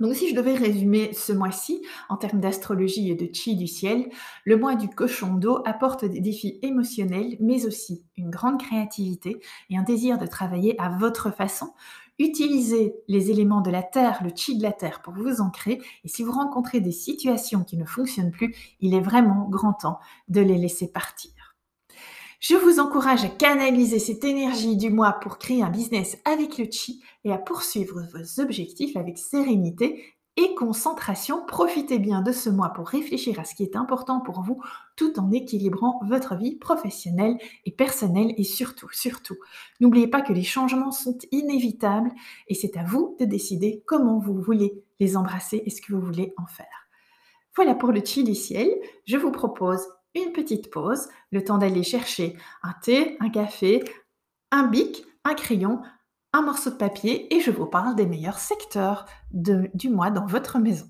Donc 0.05 0.17
si 0.17 0.29
je 0.29 0.35
devais 0.35 0.53
résumer 0.53 1.15
ce 1.15 1.33
mois-ci 1.33 1.81
en 2.11 2.19
termes 2.19 2.39
d'astrologie 2.39 3.11
et 3.11 3.15
de 3.15 3.27
chi 3.33 3.57
du 3.57 3.67
ciel, 3.67 4.11
le 4.45 4.59
mois 4.59 4.75
du 4.75 4.91
cochon 4.91 5.33
d'eau 5.33 5.63
apporte 5.65 6.05
des 6.05 6.21
défis 6.21 6.59
émotionnels, 6.61 7.39
mais 7.41 7.65
aussi 7.65 8.05
une 8.19 8.29
grande 8.29 8.61
créativité 8.61 9.41
et 9.71 9.79
un 9.79 9.83
désir 9.83 10.19
de 10.19 10.27
travailler 10.27 10.79
à 10.79 10.91
votre 10.91 11.35
façon. 11.35 11.73
Utilisez 12.19 12.95
les 13.09 13.31
éléments 13.31 13.63
de 13.63 13.71
la 13.71 13.83
terre, 13.83 14.21
le 14.23 14.29
chi 14.35 14.59
de 14.59 14.63
la 14.63 14.73
terre 14.73 15.01
pour 15.01 15.15
vous 15.15 15.41
ancrer 15.41 15.81
et 16.05 16.09
si 16.09 16.23
vous 16.23 16.33
rencontrez 16.33 16.81
des 16.81 16.93
situations 16.93 17.65
qui 17.65 17.79
ne 17.79 17.87
fonctionnent 17.87 18.31
plus, 18.31 18.55
il 18.81 18.93
est 18.93 19.01
vraiment 19.01 19.49
grand 19.49 19.73
temps 19.73 20.01
de 20.29 20.43
les 20.43 20.59
laisser 20.59 20.93
partir. 20.93 21.44
Je 22.47 22.57
vous 22.57 22.79
encourage 22.79 23.25
à 23.25 23.31
canaliser 23.31 23.99
cette 23.99 24.23
énergie 24.23 24.77
du 24.77 24.91
mois 24.91 25.15
pour 25.15 25.39
créer 25.39 25.63
un 25.63 25.71
business 25.71 26.19
avec 26.27 26.59
le 26.59 26.67
chi 26.71 27.03
et 27.25 27.33
à 27.33 27.39
poursuivre 27.39 28.03
vos 28.13 28.43
objectifs 28.43 28.99
avec 28.99 29.17
sérénité 29.17 30.05
et 30.37 30.55
concentration. 30.55 31.43
Profitez 31.47 31.99
bien 31.99 32.21
de 32.21 32.33
ce 32.33 32.51
mois 32.51 32.69
pour 32.75 32.87
réfléchir 32.87 33.41
à 33.41 33.45
ce 33.45 33.55
qui 33.55 33.63
est 33.63 33.77
important 33.77 34.21
pour 34.21 34.43
vous 34.43 34.61
tout 34.95 35.19
en 35.19 35.33
équilibrant 35.33 36.03
votre 36.07 36.37
vie 36.37 36.57
professionnelle 36.57 37.39
et 37.65 37.71
personnelle 37.71 38.35
et 38.37 38.45
surtout, 38.45 38.91
surtout, 38.93 39.37
n'oubliez 39.81 40.07
pas 40.07 40.21
que 40.21 40.35
les 40.35 40.45
changements 40.45 40.93
sont 40.93 41.17
inévitables 41.33 42.13
et 42.49 42.55
c'est 42.55 42.77
à 42.77 42.85
vous 42.85 43.17
de 43.19 43.25
décider 43.25 43.83
comment 43.87 44.19
vous 44.19 44.39
voulez 44.39 44.85
les 45.01 45.17
embrasser 45.17 45.63
et 45.65 45.71
ce 45.71 45.81
que 45.81 45.95
vous 45.95 46.03
voulez 46.03 46.35
en 46.37 46.45
faire. 46.45 46.91
Voilà 47.57 47.75
pour 47.75 47.91
le 47.91 48.05
chi 48.05 48.23
du 48.23 48.35
ciel. 48.35 48.69
Je 49.07 49.17
vous 49.17 49.31
propose 49.31 49.81
une 50.15 50.33
petite 50.33 50.71
pause, 50.71 51.09
le 51.31 51.45
temps 51.45 51.59
d'aller 51.59 51.83
chercher 51.83 52.37
un 52.63 52.73
thé, 52.83 53.17
un 53.21 53.31
café, 53.31 53.85
un 54.51 54.67
bic, 54.69 55.05
un 55.25 55.35
crayon, 55.35 55.81
un 56.33 56.43
morceau 56.43 56.71
de 56.71 56.77
papier 56.77 57.35
et 57.35 57.41
je 57.41 57.51
vous 57.51 57.67
parle 57.67 57.95
des 57.95 58.07
meilleurs 58.07 58.39
secteurs 58.39 59.07
du 59.31 59.89
mois 59.89 60.11
dans 60.11 60.27
votre 60.27 60.59
maison. 60.59 60.89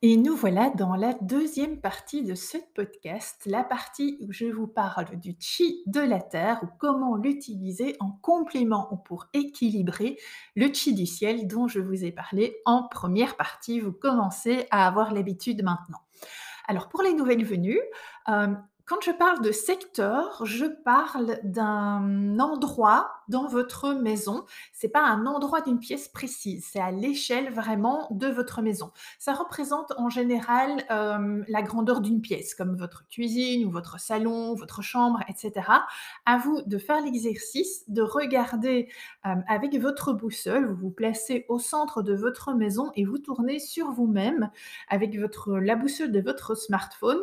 Et 0.00 0.16
nous 0.16 0.36
voilà 0.36 0.70
dans 0.70 0.94
la 0.94 1.14
deuxième 1.22 1.80
partie 1.80 2.22
de 2.22 2.36
ce 2.36 2.56
podcast, 2.74 3.42
la 3.46 3.64
partie 3.64 4.16
où 4.20 4.30
je 4.30 4.44
vous 4.44 4.68
parle 4.68 5.18
du 5.18 5.34
chi 5.40 5.82
de 5.86 5.98
la 5.98 6.20
terre 6.20 6.60
ou 6.62 6.66
comment 6.78 7.16
l'utiliser 7.16 7.96
en 7.98 8.12
complément 8.12 8.86
ou 8.92 8.96
pour 8.96 9.26
équilibrer 9.32 10.16
le 10.54 10.72
chi 10.72 10.94
du 10.94 11.04
ciel 11.04 11.48
dont 11.48 11.66
je 11.66 11.80
vous 11.80 12.04
ai 12.04 12.12
parlé 12.12 12.58
en 12.64 12.86
première 12.86 13.36
partie. 13.36 13.80
Vous 13.80 13.92
commencez 13.92 14.66
à 14.70 14.86
avoir 14.86 15.12
l'habitude 15.12 15.64
maintenant. 15.64 15.98
Alors 16.68 16.88
pour 16.88 17.02
les 17.02 17.14
nouvelles 17.14 17.44
venues, 17.44 17.80
euh, 18.28 18.54
quand 18.88 19.02
je 19.04 19.10
parle 19.10 19.42
de 19.42 19.52
secteur, 19.52 20.46
je 20.46 20.64
parle 20.64 21.38
d'un 21.44 22.38
endroit 22.38 23.10
dans 23.28 23.46
votre 23.46 23.92
maison. 23.92 24.46
C'est 24.72 24.88
pas 24.88 25.02
un 25.02 25.26
endroit 25.26 25.60
d'une 25.60 25.78
pièce 25.78 26.08
précise, 26.08 26.66
c'est 26.72 26.80
à 26.80 26.90
l'échelle 26.90 27.52
vraiment 27.52 28.08
de 28.10 28.28
votre 28.28 28.62
maison. 28.62 28.90
Ça 29.18 29.34
représente 29.34 29.92
en 29.98 30.08
général 30.08 30.86
euh, 30.90 31.44
la 31.48 31.60
grandeur 31.60 32.00
d'une 32.00 32.22
pièce, 32.22 32.54
comme 32.54 32.76
votre 32.76 33.06
cuisine 33.08 33.66
ou 33.66 33.70
votre 33.70 34.00
salon, 34.00 34.54
votre 34.54 34.80
chambre, 34.80 35.20
etc. 35.28 35.66
À 36.24 36.38
vous 36.38 36.62
de 36.62 36.78
faire 36.78 37.02
l'exercice 37.02 37.84
de 37.88 38.00
regarder 38.00 38.88
euh, 39.26 39.34
avec 39.48 39.78
votre 39.78 40.14
boussole. 40.14 40.66
Vous 40.66 40.88
vous 40.88 40.90
placez 40.90 41.44
au 41.50 41.58
centre 41.58 42.00
de 42.00 42.14
votre 42.14 42.54
maison 42.54 42.90
et 42.94 43.04
vous 43.04 43.18
tournez 43.18 43.58
sur 43.58 43.92
vous-même 43.92 44.50
avec 44.88 45.14
la 45.46 45.76
boussole 45.76 46.10
de 46.10 46.20
votre 46.22 46.54
smartphone 46.54 47.20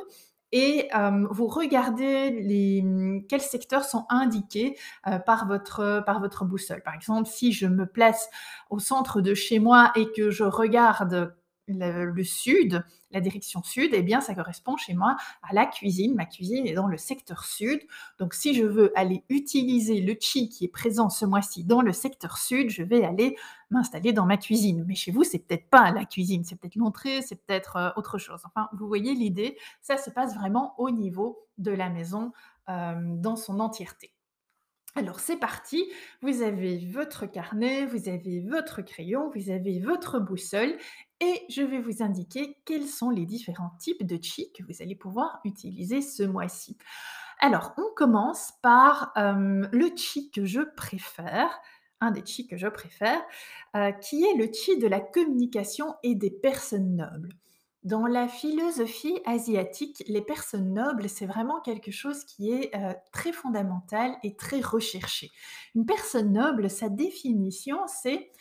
et 0.51 0.89
vous 1.31 1.47
regardez 1.47 2.31
les, 2.31 2.81
mmh, 2.81 3.27
quels 3.27 3.41
secteurs 3.41 3.83
sont 3.83 4.05
indiqués 4.09 4.77
par, 5.25 5.47
votre, 5.47 6.03
par 6.05 6.19
votre 6.19 6.45
boussole. 6.45 6.81
Par 6.83 6.93
exemple, 6.93 7.29
si 7.29 7.51
je 7.51 7.67
me 7.67 7.85
place 7.85 8.29
au 8.69 8.79
centre 8.79 9.21
de 9.21 9.33
chez 9.33 9.59
moi 9.59 9.91
et 9.95 10.11
que 10.11 10.29
je 10.29 10.43
regarde 10.43 11.35
le, 11.67 12.23
sud, 12.23 12.83
la 13.11 13.21
direction 13.21 13.63
sud, 13.63 13.91
eh 13.93 14.03
bien, 14.03 14.21
ça 14.21 14.35
correspond 14.35 14.77
chez 14.77 14.93
moi 14.93 15.15
à 15.41 15.53
la 15.53 15.65
cuisine. 15.65 16.15
Ma 16.15 16.25
cuisine 16.25 16.67
est 16.67 16.73
dans 16.73 16.87
le 16.87 16.97
secteur 16.97 17.43
sud. 17.45 17.79
Donc, 18.19 18.33
si 18.33 18.53
je 18.53 18.63
veux 18.63 18.91
aller 18.97 19.23
utiliser 19.29 20.01
le 20.01 20.15
chi 20.19 20.49
qui 20.49 20.65
est 20.65 20.69
présent 20.69 21.09
ce 21.09 21.25
mois-ci 21.25 21.63
dans 21.63 21.81
le 21.81 21.93
secteur 21.93 22.37
sud, 22.37 22.69
je 22.69 22.83
vais 22.83 23.03
aller 23.03 23.35
m'installer 23.69 24.13
dans 24.13 24.25
ma 24.25 24.37
cuisine. 24.37 24.85
Mais 24.87 24.95
chez 24.95 25.11
vous, 25.11 25.23
c'est 25.23 25.39
peut-être 25.39 25.69
pas 25.69 25.91
la 25.91 26.05
cuisine, 26.05 26.43
c'est 26.43 26.55
peut-être 26.55 26.75
l'entrée, 26.75 27.21
c'est 27.21 27.35
peut-être 27.35 27.77
euh, 27.77 27.89
autre 27.95 28.17
chose. 28.17 28.41
Enfin, 28.45 28.69
vous 28.73 28.87
voyez 28.87 29.13
l'idée, 29.13 29.57
ça 29.81 29.97
se 29.97 30.09
passe 30.09 30.35
vraiment 30.35 30.75
au 30.79 30.91
niveau 30.91 31.47
de 31.57 31.71
la 31.71 31.89
maison 31.89 32.31
euh, 32.69 32.95
dans 33.17 33.35
son 33.35 33.59
entièreté. 33.59 34.14
Alors 34.97 35.19
c'est 35.19 35.37
parti, 35.37 35.91
vous 36.21 36.41
avez 36.41 36.77
votre 36.77 37.25
carnet, 37.25 37.85
vous 37.85 38.07
avez 38.07 38.39
votre 38.39 38.81
crayon, 38.81 39.29
vous 39.35 39.49
avez 39.49 39.79
votre 39.81 40.19
boussole 40.19 40.77
et 41.19 41.41
je 41.49 41.61
vais 41.61 41.79
vous 41.81 42.01
indiquer 42.01 42.57
quels 42.63 42.87
sont 42.87 43.09
les 43.09 43.25
différents 43.25 43.75
types 43.77 44.05
de 44.05 44.17
chi 44.21 44.53
que 44.53 44.63
vous 44.63 44.81
allez 44.81 44.95
pouvoir 44.95 45.41
utiliser 45.43 46.01
ce 46.01 46.23
mois-ci. 46.23 46.77
Alors 47.41 47.73
on 47.77 47.93
commence 47.93 48.53
par 48.61 49.11
le 49.17 49.89
chi 49.97 50.31
que 50.31 50.45
je 50.45 50.61
préfère, 50.61 51.59
un 51.99 52.11
des 52.11 52.25
chi 52.25 52.47
que 52.47 52.55
je 52.55 52.67
préfère, 52.67 53.21
euh, 53.75 53.91
qui 53.91 54.23
est 54.23 54.37
le 54.37 54.49
chi 54.51 54.77
de 54.77 54.87
la 54.87 55.01
communication 55.01 55.95
et 56.03 56.15
des 56.15 56.31
personnes 56.31 56.95
nobles. 56.95 57.33
Dans 57.85 58.07
la 58.07 58.27
philosophie 58.27 59.19
asiatique, 59.25 60.03
les 60.07 60.23
personnes 60.23 60.73
nobles, 60.73 61.07
c'est 61.07 61.27
vraiment 61.27 61.61
quelque 61.61 61.91
chose 61.91 62.23
qui 62.25 62.51
est 62.51 62.75
euh, 62.75 62.95
très 63.13 63.31
fondamental 63.31 64.17
et 64.23 64.35
très 64.35 64.59
recherché. 64.59 65.29
Une 65.75 65.85
personne 65.85 66.33
noble, 66.33 66.67
sa 66.71 66.89
définition, 66.89 67.77
c'est 67.85 68.31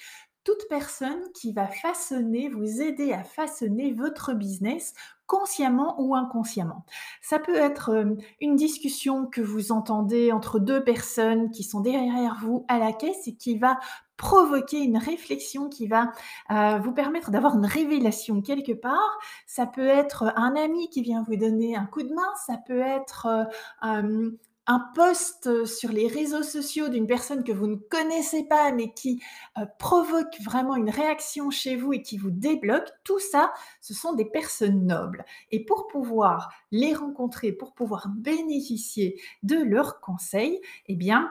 toute 0.45 0.67
personne 0.69 1.33
qui 1.35 1.53
va 1.53 1.67
façonner, 1.67 2.49
vous 2.49 2.83
aider 2.83 3.13
à 3.13 3.25
façonner 3.25 3.93
votre 3.93 4.35
business 4.35 4.95
consciemment 5.27 5.97
ou 5.99 6.15
inconsciemment. 6.15 6.85
Ça 7.23 7.39
peut 7.39 7.57
être 7.57 7.91
euh, 7.91 8.15
une 8.41 8.57
discussion 8.57 9.27
que 9.27 9.41
vous 9.41 9.73
entendez 9.73 10.33
entre 10.33 10.59
deux 10.59 10.85
personnes 10.85 11.51
qui 11.51 11.63
sont 11.63 11.81
derrière 11.81 12.37
vous 12.41 12.67
à 12.69 12.79
la 12.79 12.93
caisse 12.93 13.27
et 13.27 13.35
qui 13.35 13.59
va 13.59 13.79
provoquer 14.17 14.79
une 14.79 14.99
réflexion 14.99 15.69
qui 15.69 15.87
va 15.87 16.13
euh, 16.51 16.79
vous 16.79 16.93
permettre 16.93 17.31
d'avoir 17.31 17.57
une 17.57 17.67
révélation 17.67 18.43
quelque 18.43 18.73
part. 18.73 19.19
Ça 19.47 19.67
peut 19.67 19.87
être 19.87 20.33
un 20.37 20.55
ami 20.57 20.89
qui 20.91 21.03
vient 21.03 21.25
vous 21.27 21.37
donner 21.37 21.75
un 21.75 21.87
coup 21.87 22.03
de 22.03 22.13
main, 22.15 22.33
ça 22.47 22.59
peut 22.59 22.81
être 22.81 23.49
euh, 23.85 24.31
un 24.67 24.81
post 24.95 25.67
sur 25.67 25.93
les 25.93 26.09
réseaux 26.09 26.43
sociaux 26.43 26.89
d'une 26.89 27.07
personne 27.07 27.45
que 27.45 27.53
vous 27.53 27.67
ne 27.67 27.77
connaissez 27.77 28.45
pas 28.45 28.73
mais 28.73 28.93
qui 28.95 29.23
euh, 29.59 29.67
provoque 29.79 30.35
vraiment 30.43 30.77
une 30.77 30.91
réaction 30.91 31.51
chez 31.51 31.77
vous 31.77 31.93
et 31.93 32.03
qui 32.03 32.17
vous 32.17 32.31
débloque, 32.31 32.89
tout 33.05 33.19
ça, 33.19 33.53
ce 33.81 33.95
sont 33.95 34.15
des 34.15 34.25
personnes 34.25 34.87
nobles. 34.87 35.25
Et 35.51 35.65
pour 35.65 35.87
pouvoir 35.87 36.53
les 36.71 36.95
rencontrer, 36.95 37.53
pour 37.53 37.75
pouvoir 37.75 38.09
bénéficier 38.09 39.21
de 39.43 39.57
leurs 39.57 40.01
conseils, 40.01 40.61
eh 40.87 40.97
bien, 40.97 41.31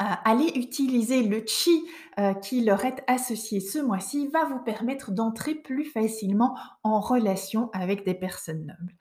euh, 0.00 0.04
aller 0.24 0.52
utiliser 0.56 1.22
le 1.22 1.44
chi 1.46 1.84
euh, 2.18 2.34
qui 2.34 2.64
leur 2.64 2.84
est 2.84 3.02
associé 3.06 3.60
ce 3.60 3.78
mois-ci 3.78 4.28
va 4.28 4.44
vous 4.44 4.60
permettre 4.60 5.10
d'entrer 5.10 5.54
plus 5.54 5.84
facilement 5.84 6.56
en 6.82 7.00
relation 7.00 7.70
avec 7.72 8.04
des 8.04 8.14
personnes 8.14 8.66
nobles. 8.66 8.94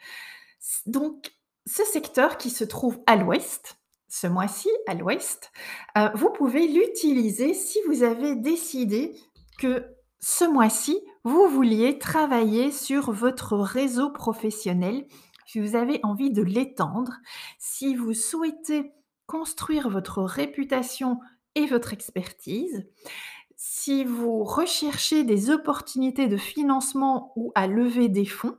Donc, 0.86 1.32
ce 1.66 1.84
secteur 1.84 2.38
qui 2.38 2.50
se 2.50 2.64
trouve 2.64 3.00
à 3.08 3.16
l'ouest, 3.16 3.78
ce 4.08 4.28
mois-ci 4.28 4.70
à 4.88 4.94
l'ouest, 4.94 5.52
euh, 5.98 6.10
vous 6.16 6.32
pouvez 6.32 6.68
l'utiliser 6.68 7.54
si 7.54 7.80
vous 7.88 8.04
avez 8.04 8.36
décidé 8.36 9.16
que 9.58 9.86
ce 10.20 10.46
mois-ci, 10.46 11.00
vous 11.24 11.48
vouliez 11.48 11.98
travailler 11.98 12.72
sur 12.72 13.12
votre 13.12 13.58
réseau 13.58 14.12
professionnel, 14.12 15.08
si 15.46 15.60
vous 15.60 15.76
avez 15.76 16.00
envie 16.04 16.32
de 16.32 16.42
l'étendre, 16.42 17.14
si 17.58 17.96
vous 17.96 18.14
souhaitez 18.14 18.92
construire 19.28 19.90
votre 19.90 20.22
réputation 20.22 21.20
et 21.56 21.66
votre 21.66 21.94
expertise, 21.94 22.86
si 23.56 24.04
vous 24.04 24.44
recherchez 24.44 25.24
des 25.24 25.50
opportunités 25.50 26.28
de 26.28 26.38
financement 26.38 27.32
ou 27.36 27.52
à 27.56 27.68
lever 27.68 28.10
des 28.10 28.26
fonds, 28.26 28.58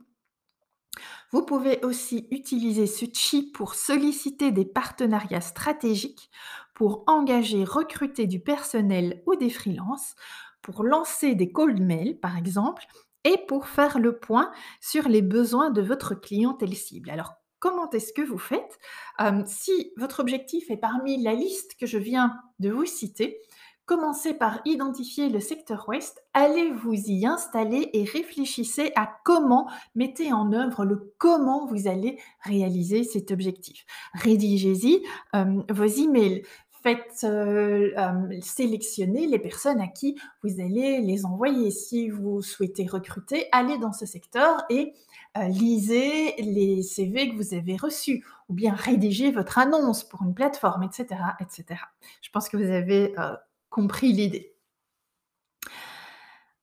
vous 1.33 1.43
pouvez 1.43 1.83
aussi 1.83 2.27
utiliser 2.31 2.87
ce 2.87 3.05
chi 3.11 3.51
pour 3.51 3.75
solliciter 3.75 4.51
des 4.51 4.65
partenariats 4.65 5.41
stratégiques, 5.41 6.29
pour 6.73 7.03
engager, 7.07 7.65
recruter 7.65 8.27
du 8.27 8.39
personnel 8.39 9.21
ou 9.25 9.35
des 9.35 9.49
freelances, 9.49 10.15
pour 10.61 10.83
lancer 10.83 11.35
des 11.35 11.51
cold 11.51 11.81
mails 11.81 12.19
par 12.19 12.37
exemple, 12.37 12.85
et 13.25 13.37
pour 13.47 13.67
faire 13.67 13.99
le 13.99 14.17
point 14.19 14.51
sur 14.79 15.09
les 15.09 15.21
besoins 15.21 15.71
de 15.71 15.81
votre 15.81 16.13
clientèle 16.13 16.75
cible. 16.75 17.09
Alors, 17.09 17.33
comment 17.59 17.89
est-ce 17.89 18.13
que 18.13 18.21
vous 18.21 18.37
faites? 18.37 18.77
Si 19.45 19.91
votre 19.97 20.19
objectif 20.19 20.69
est 20.69 20.77
parmi 20.77 21.23
la 21.23 21.33
liste 21.33 21.77
que 21.79 21.85
je 21.85 21.97
viens 21.97 22.33
de 22.59 22.69
vous 22.69 22.85
citer, 22.85 23.39
Commencez 23.85 24.33
par 24.33 24.61
identifier 24.63 25.27
le 25.29 25.41
secteur 25.41 25.89
ouest, 25.89 26.23
allez 26.33 26.71
vous 26.71 26.93
y 26.93 27.25
installer 27.25 27.89
et 27.93 28.05
réfléchissez 28.05 28.93
à 28.95 29.09
comment, 29.25 29.69
mettez 29.93 30.31
en 30.31 30.53
œuvre 30.53 30.85
le 30.85 31.13
comment 31.17 31.65
vous 31.65 31.87
allez 31.87 32.17
réaliser 32.41 33.03
cet 33.03 33.31
objectif. 33.31 33.85
Rédigez-y 34.13 35.03
vos 35.33 35.85
emails, 35.85 36.43
faites 36.83 37.21
euh, 37.23 37.91
euh, 37.97 38.39
sélectionner 38.41 39.25
les 39.25 39.39
personnes 39.39 39.79
à 39.79 39.87
qui 39.87 40.19
vous 40.43 40.59
allez 40.59 40.99
les 40.99 41.25
envoyer. 41.25 41.71
Si 41.71 42.09
vous 42.09 42.41
souhaitez 42.41 42.85
recruter, 42.85 43.47
allez 43.53 43.77
dans 43.77 43.93
ce 43.93 44.05
secteur 44.05 44.63
et 44.69 44.93
euh, 45.37 45.47
lisez 45.47 46.35
les 46.39 46.83
CV 46.83 47.29
que 47.29 47.35
vous 47.35 47.53
avez 47.53 47.77
reçus 47.77 48.23
ou 48.49 48.53
bien 48.53 48.73
rédigez 48.73 49.31
votre 49.31 49.57
annonce 49.57 50.03
pour 50.03 50.21
une 50.23 50.33
plateforme, 50.33 50.83
etc. 50.83 51.21
etc. 51.39 51.79
Je 52.21 52.29
pense 52.29 52.49
que 52.49 52.57
vous 52.57 52.69
avez 52.69 53.15
compris 53.73 54.13
l'idée. 54.13 54.55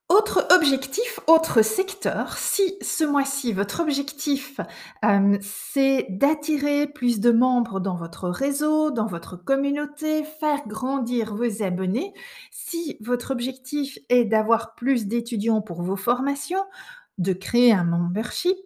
Autre 0.09 0.47
objectif, 0.50 1.21
autre 1.26 1.62
secteur, 1.62 2.37
si 2.37 2.76
ce 2.83 3.05
mois-ci 3.05 3.52
votre 3.52 3.81
objectif 3.81 4.61
euh, 5.05 5.38
c'est 5.40 6.07
d'attirer 6.09 6.87
plus 6.88 7.21
de 7.21 7.31
membres 7.31 7.79
dans 7.81 7.97
votre 7.97 8.29
réseau, 8.29 8.90
dans 8.90 9.07
votre 9.07 9.37
communauté, 9.37 10.25
faire 10.25 10.67
grandir 10.67 11.35
vos 11.35 11.62
abonnés, 11.62 12.12
si 12.50 12.97
votre 13.00 13.31
objectif 13.31 13.99
est 14.09 14.25
d'avoir 14.25 14.75
plus 14.75 15.07
d'étudiants 15.07 15.62
pour 15.62 15.83
vos 15.83 15.97
formations, 15.97 16.64
de 17.19 17.33
créer 17.33 17.73
un 17.73 17.85
membership, 17.85 18.59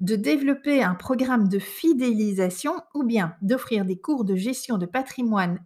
de 0.00 0.16
développer 0.16 0.82
un 0.82 0.94
programme 0.94 1.48
de 1.48 1.58
fidélisation 1.58 2.74
ou 2.94 3.02
bien 3.02 3.34
d'offrir 3.42 3.84
des 3.84 3.98
cours 3.98 4.24
de 4.24 4.36
gestion 4.36 4.78
de 4.78 4.86
patrimoine 4.86 5.58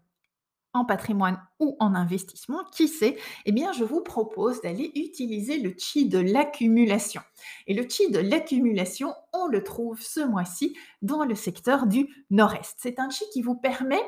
en 0.77 0.85
patrimoine 0.85 1.41
ou 1.59 1.77
en 1.81 1.95
investissement, 1.95 2.65
qui 2.73 2.89
sait, 2.89 3.17
eh 3.45 3.53
bien, 3.53 3.73
je 3.73 3.85
vous 3.85 4.01
propose 4.01 4.61
d'aller 4.61 4.93
utiliser 4.95 5.59
le 5.59 5.75
chi 5.77 6.09
de 6.09 6.19
l'accumulation. 6.19 7.23
Et 7.67 7.75
le 7.75 7.87
chi 7.89 8.11
de 8.11 8.19
l'accumulation, 8.19 9.15
on 9.33 9.47
le 9.47 9.63
trouve 9.65 10.01
ce 10.01 10.21
mois-ci 10.21 10.77
dans 11.03 11.25
le 11.25 11.35
secteur 11.35 11.87
du 11.87 12.09
nord-est. 12.31 12.77
C'est 12.79 12.99
un 12.99 13.11
chi 13.11 13.25
qui 13.33 13.43
vous 13.43 13.57
permet 13.57 14.03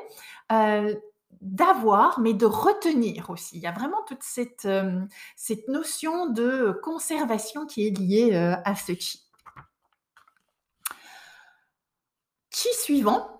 euh, 0.51 0.95
d'avoir, 1.41 2.19
mais 2.19 2.33
de 2.33 2.45
retenir 2.45 3.29
aussi. 3.29 3.57
Il 3.57 3.61
y 3.61 3.67
a 3.67 3.71
vraiment 3.71 4.03
toute 4.07 4.23
cette, 4.23 4.65
euh, 4.65 4.99
cette 5.35 5.67
notion 5.67 6.27
de 6.27 6.77
conservation 6.83 7.65
qui 7.65 7.87
est 7.87 7.97
liée 7.97 8.33
euh, 8.33 8.55
à 8.65 8.75
ce 8.75 8.93
chi. 8.93 9.25
Chi 12.51 12.69
suivant, 12.73 13.38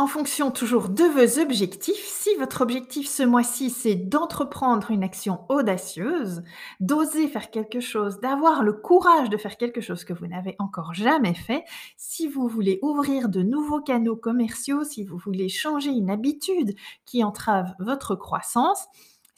en 0.00 0.06
fonction 0.06 0.50
toujours 0.50 0.88
de 0.88 1.04
vos 1.04 1.42
objectifs, 1.42 2.06
si 2.06 2.34
votre 2.36 2.62
objectif 2.62 3.06
ce 3.06 3.22
mois-ci, 3.22 3.68
c'est 3.68 3.96
d'entreprendre 3.96 4.90
une 4.90 5.04
action 5.04 5.40
audacieuse, 5.50 6.42
d'oser 6.80 7.28
faire 7.28 7.50
quelque 7.50 7.80
chose, 7.80 8.18
d'avoir 8.18 8.62
le 8.62 8.72
courage 8.72 9.28
de 9.28 9.36
faire 9.36 9.58
quelque 9.58 9.82
chose 9.82 10.04
que 10.04 10.14
vous 10.14 10.26
n'avez 10.26 10.56
encore 10.58 10.94
jamais 10.94 11.34
fait, 11.34 11.64
si 11.98 12.28
vous 12.28 12.48
voulez 12.48 12.78
ouvrir 12.80 13.28
de 13.28 13.42
nouveaux 13.42 13.82
canaux 13.82 14.16
commerciaux, 14.16 14.84
si 14.84 15.04
vous 15.04 15.18
voulez 15.18 15.50
changer 15.50 15.90
une 15.90 16.08
habitude 16.08 16.74
qui 17.04 17.22
entrave 17.22 17.74
votre 17.78 18.14
croissance, 18.14 18.86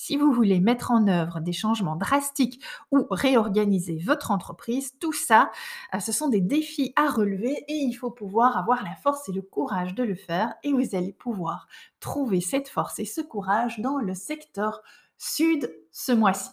si 0.03 0.17
vous 0.17 0.33
voulez 0.33 0.59
mettre 0.59 0.91
en 0.91 1.07
œuvre 1.07 1.39
des 1.39 1.53
changements 1.53 1.95
drastiques 1.95 2.61
ou 2.91 3.07
réorganiser 3.09 4.03
votre 4.05 4.33
entreprise, 4.33 4.99
tout 4.99 5.13
ça, 5.13 5.53
euh, 5.95 6.01
ce 6.01 6.11
sont 6.11 6.29
des 6.29 6.41
défis 6.41 6.93
à 6.97 7.09
relever 7.09 7.65
et 7.69 7.75
il 7.75 7.93
faut 7.93 8.11
pouvoir 8.11 8.57
avoir 8.57 8.83
la 8.83 8.97
force 8.97 9.29
et 9.29 9.33
le 9.33 9.43
courage 9.43 9.95
de 9.95 10.03
le 10.03 10.17
faire 10.17 10.55
et 10.65 10.73
vous 10.73 10.97
allez 10.97 11.13
pouvoir 11.13 11.69
trouver 12.01 12.41
cette 12.41 12.69
force 12.69 12.99
et 12.99 13.05
ce 13.05 13.21
courage 13.21 13.79
dans 13.79 13.99
le 13.99 14.15
secteur 14.15 14.83
sud 15.19 15.73
ce 15.93 16.11
mois-ci. 16.11 16.51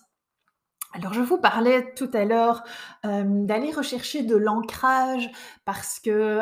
Alors 0.91 1.13
je 1.13 1.21
vous 1.21 1.37
parlais 1.37 1.93
tout 1.93 2.09
à 2.13 2.25
l'heure 2.25 2.63
d'aller 3.03 3.71
rechercher 3.71 4.23
de 4.23 4.35
l'ancrage 4.35 5.29
parce 5.63 5.99
que 5.99 6.41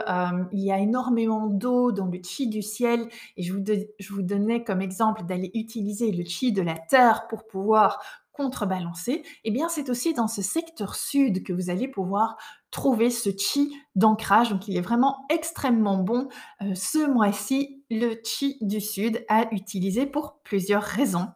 il 0.53 0.63
y 0.63 0.71
a 0.71 0.79
énormément 0.79 1.47
d'eau 1.47 1.91
dans 1.91 2.05
le 2.05 2.19
chi 2.23 2.47
du 2.47 2.62
ciel 2.62 3.10
et 3.36 3.43
je 3.43 3.53
vous, 3.53 3.63
je 3.99 4.13
vous 4.13 4.21
donnais 4.21 4.63
comme 4.63 4.81
exemple 4.81 5.23
d'aller 5.25 5.51
utiliser 5.53 6.12
le 6.12 6.23
chi 6.23 6.53
de 6.53 6.62
la 6.62 6.77
terre 6.77 7.27
pour 7.27 7.45
pouvoir 7.45 7.99
contrebalancer. 8.31 9.23
Eh 9.43 9.51
bien 9.51 9.67
c'est 9.67 9.89
aussi 9.89 10.13
dans 10.13 10.27
ce 10.29 10.41
secteur 10.41 10.95
sud 10.95 11.43
que 11.43 11.51
vous 11.51 11.69
allez 11.69 11.89
pouvoir 11.89 12.38
trouver 12.71 13.10
ce 13.10 13.31
chi 13.38 13.75
d'ancrage. 13.95 14.49
Donc 14.49 14.69
il 14.69 14.77
est 14.77 14.81
vraiment 14.81 15.25
extrêmement 15.29 15.97
bon 15.97 16.29
ce 16.73 17.05
mois-ci 17.05 17.83
le 17.89 18.15
chi 18.23 18.57
du 18.62 18.79
sud 18.79 19.25
à 19.27 19.53
utiliser 19.53 20.05
pour 20.05 20.39
plusieurs 20.43 20.83
raisons. 20.83 21.27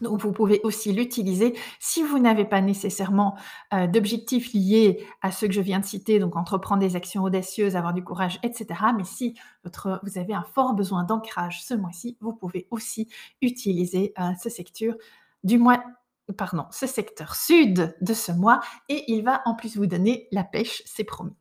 Donc, 0.00 0.20
vous 0.20 0.32
pouvez 0.32 0.60
aussi 0.62 0.92
l'utiliser 0.92 1.54
si 1.80 2.02
vous 2.02 2.18
n'avez 2.18 2.44
pas 2.44 2.60
nécessairement 2.60 3.36
euh, 3.72 3.86
d'objectifs 3.86 4.52
liés 4.52 5.04
à 5.22 5.30
ceux 5.30 5.46
que 5.46 5.54
je 5.54 5.60
viens 5.60 5.80
de 5.80 5.84
citer, 5.84 6.18
donc 6.18 6.36
entreprendre 6.36 6.80
des 6.80 6.96
actions 6.96 7.22
audacieuses, 7.22 7.76
avoir 7.76 7.94
du 7.94 8.04
courage, 8.04 8.38
etc. 8.42 8.80
Mais 8.96 9.04
si 9.04 9.34
vous 9.64 10.18
avez 10.18 10.34
un 10.34 10.44
fort 10.54 10.74
besoin 10.74 11.04
d'ancrage 11.04 11.62
ce 11.62 11.74
mois-ci, 11.74 12.16
vous 12.20 12.32
pouvez 12.32 12.66
aussi 12.70 13.08
utiliser 13.42 14.12
euh, 14.18 14.30
ce 14.42 14.50
secteur 14.50 14.94
du 15.44 15.58
mois, 15.58 15.82
pardon, 16.36 16.66
ce 16.70 16.86
secteur 16.86 17.34
sud 17.34 17.96
de 18.00 18.14
ce 18.14 18.32
mois, 18.32 18.60
et 18.88 19.12
il 19.12 19.22
va 19.22 19.42
en 19.44 19.54
plus 19.54 19.76
vous 19.76 19.86
donner 19.86 20.28
la 20.32 20.44
pêche, 20.44 20.82
c'est 20.86 21.04
promis. 21.04 21.36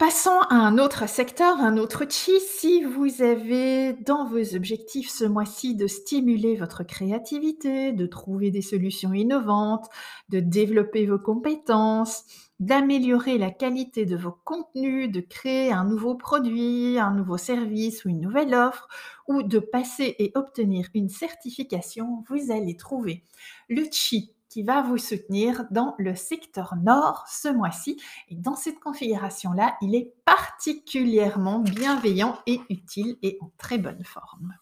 Passons 0.00 0.40
à 0.48 0.54
un 0.54 0.78
autre 0.78 1.06
secteur, 1.06 1.60
un 1.60 1.76
autre 1.76 2.06
chi. 2.08 2.32
Si 2.40 2.82
vous 2.84 3.20
avez 3.20 3.92
dans 3.92 4.24
vos 4.24 4.56
objectifs 4.56 5.10
ce 5.10 5.26
mois-ci 5.26 5.74
de 5.74 5.86
stimuler 5.86 6.56
votre 6.56 6.84
créativité, 6.84 7.92
de 7.92 8.06
trouver 8.06 8.50
des 8.50 8.62
solutions 8.62 9.12
innovantes, 9.12 9.90
de 10.30 10.40
développer 10.40 11.04
vos 11.04 11.18
compétences, 11.18 12.24
d'améliorer 12.60 13.36
la 13.36 13.50
qualité 13.50 14.06
de 14.06 14.16
vos 14.16 14.34
contenus, 14.42 15.12
de 15.12 15.20
créer 15.20 15.70
un 15.70 15.84
nouveau 15.84 16.14
produit, 16.14 16.98
un 16.98 17.12
nouveau 17.12 17.36
service 17.36 18.06
ou 18.06 18.08
une 18.08 18.22
nouvelle 18.22 18.54
offre, 18.54 18.88
ou 19.28 19.42
de 19.42 19.58
passer 19.58 20.16
et 20.18 20.32
obtenir 20.34 20.86
une 20.94 21.10
certification, 21.10 22.24
vous 22.30 22.50
allez 22.50 22.78
trouver 22.78 23.26
le 23.68 23.84
chi 23.92 24.34
qui 24.50 24.64
va 24.64 24.82
vous 24.82 24.98
soutenir 24.98 25.64
dans 25.70 25.94
le 25.98 26.14
secteur 26.14 26.74
nord 26.76 27.24
ce 27.28 27.48
mois-ci. 27.48 28.02
Et 28.28 28.34
dans 28.34 28.56
cette 28.56 28.80
configuration-là, 28.80 29.76
il 29.80 29.94
est 29.94 30.12
particulièrement 30.26 31.60
bienveillant 31.60 32.38
et 32.46 32.60
utile 32.68 33.16
et 33.22 33.38
en 33.40 33.50
très 33.56 33.78
bonne 33.78 34.04
forme. 34.04 34.54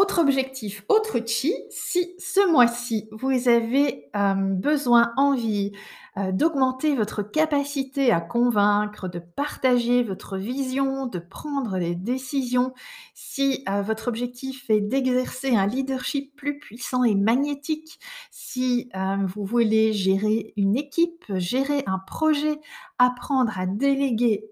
Autre 0.00 0.22
objectif, 0.22 0.82
autre 0.88 1.20
chi, 1.26 1.52
si 1.68 2.14
ce 2.18 2.50
mois-ci 2.50 3.06
vous 3.12 3.50
avez 3.50 4.08
euh, 4.16 4.32
besoin, 4.34 5.12
envie 5.18 5.72
euh, 6.16 6.32
d'augmenter 6.32 6.96
votre 6.96 7.22
capacité 7.22 8.10
à 8.10 8.22
convaincre, 8.22 9.08
de 9.08 9.18
partager 9.18 10.02
votre 10.02 10.38
vision, 10.38 11.04
de 11.04 11.18
prendre 11.18 11.78
des 11.78 11.94
décisions, 11.94 12.72
si 13.12 13.62
euh, 13.68 13.82
votre 13.82 14.08
objectif 14.08 14.70
est 14.70 14.80
d'exercer 14.80 15.54
un 15.54 15.66
leadership 15.66 16.34
plus 16.34 16.58
puissant 16.58 17.04
et 17.04 17.14
magnétique, 17.14 18.00
si 18.30 18.88
vous 18.94 19.44
voulez 19.44 19.92
gérer 19.92 20.54
une 20.56 20.78
équipe, 20.78 21.26
gérer 21.36 21.84
un 21.86 21.98
projet, 21.98 22.58
apprendre 22.96 23.52
à 23.58 23.66
déléguer 23.66 24.48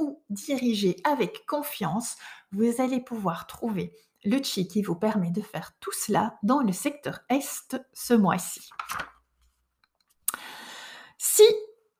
ou 0.00 0.20
diriger 0.30 0.96
avec 1.04 1.46
confiance, 1.46 2.16
vous 2.50 2.80
allez 2.80 2.98
pouvoir 2.98 3.46
trouver 3.46 3.92
le 4.28 4.42
chi 4.42 4.68
qui 4.68 4.82
vous 4.82 4.94
permet 4.94 5.30
de 5.30 5.40
faire 5.40 5.72
tout 5.80 5.92
cela 5.92 6.38
dans 6.42 6.60
le 6.60 6.72
secteur 6.72 7.20
Est 7.30 7.74
ce 7.92 8.14
mois-ci. 8.14 8.68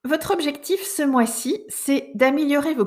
Votre 0.08 0.32
objectif 0.32 0.82
ce 0.82 1.02
mois-ci, 1.02 1.62
c'est 1.68 2.10
d'améliorer 2.14 2.74
vos, 2.74 2.86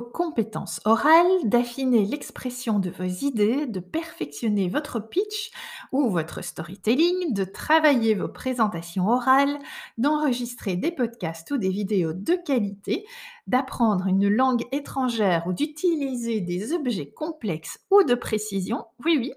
compétences 0.00 0.80
orales, 0.86 1.26
d'affiner 1.44 2.06
l'expression 2.06 2.78
de 2.78 2.88
vos 2.88 3.04
idées, 3.04 3.66
de 3.66 3.78
perfectionner 3.78 4.68
votre 4.68 4.98
pitch 4.98 5.50
ou 5.92 6.08
votre 6.08 6.42
storytelling, 6.42 7.34
de 7.34 7.44
travailler 7.44 8.14
vos 8.14 8.28
présentations 8.28 9.06
orales, 9.06 9.58
d'enregistrer 9.98 10.76
des 10.76 10.90
podcasts 10.90 11.50
ou 11.50 11.58
des 11.58 11.68
vidéos 11.68 12.14
de 12.14 12.34
qualité, 12.34 13.04
d'apprendre 13.46 14.06
une 14.06 14.28
langue 14.28 14.64
étrangère 14.72 15.46
ou 15.46 15.52
d'utiliser 15.52 16.40
des 16.40 16.72
objets 16.72 17.10
complexes 17.10 17.80
ou 17.90 18.02
de 18.02 18.14
précision, 18.14 18.86
oui 19.04 19.16
oui, 19.18 19.34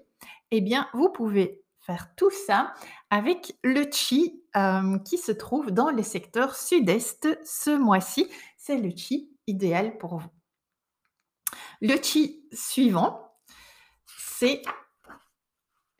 eh 0.52 0.62
bien 0.62 0.88
vous 0.94 1.10
pouvez 1.10 1.60
faire 1.80 2.08
tout 2.16 2.30
ça 2.30 2.72
avec 3.10 3.56
le 3.62 3.84
chi 3.90 4.39
euh, 4.56 4.98
qui 4.98 5.18
se 5.18 5.32
trouve 5.32 5.70
dans 5.70 5.90
le 5.90 6.02
secteur 6.02 6.56
sud-est 6.56 7.28
ce 7.44 7.70
mois-ci. 7.70 8.28
C'est 8.56 8.78
le 8.78 8.90
chi 8.90 9.30
idéal 9.46 9.98
pour 9.98 10.18
vous. 10.18 10.30
Le 11.80 11.96
chi 12.02 12.44
suivant, 12.52 13.32
c'est 14.06 14.62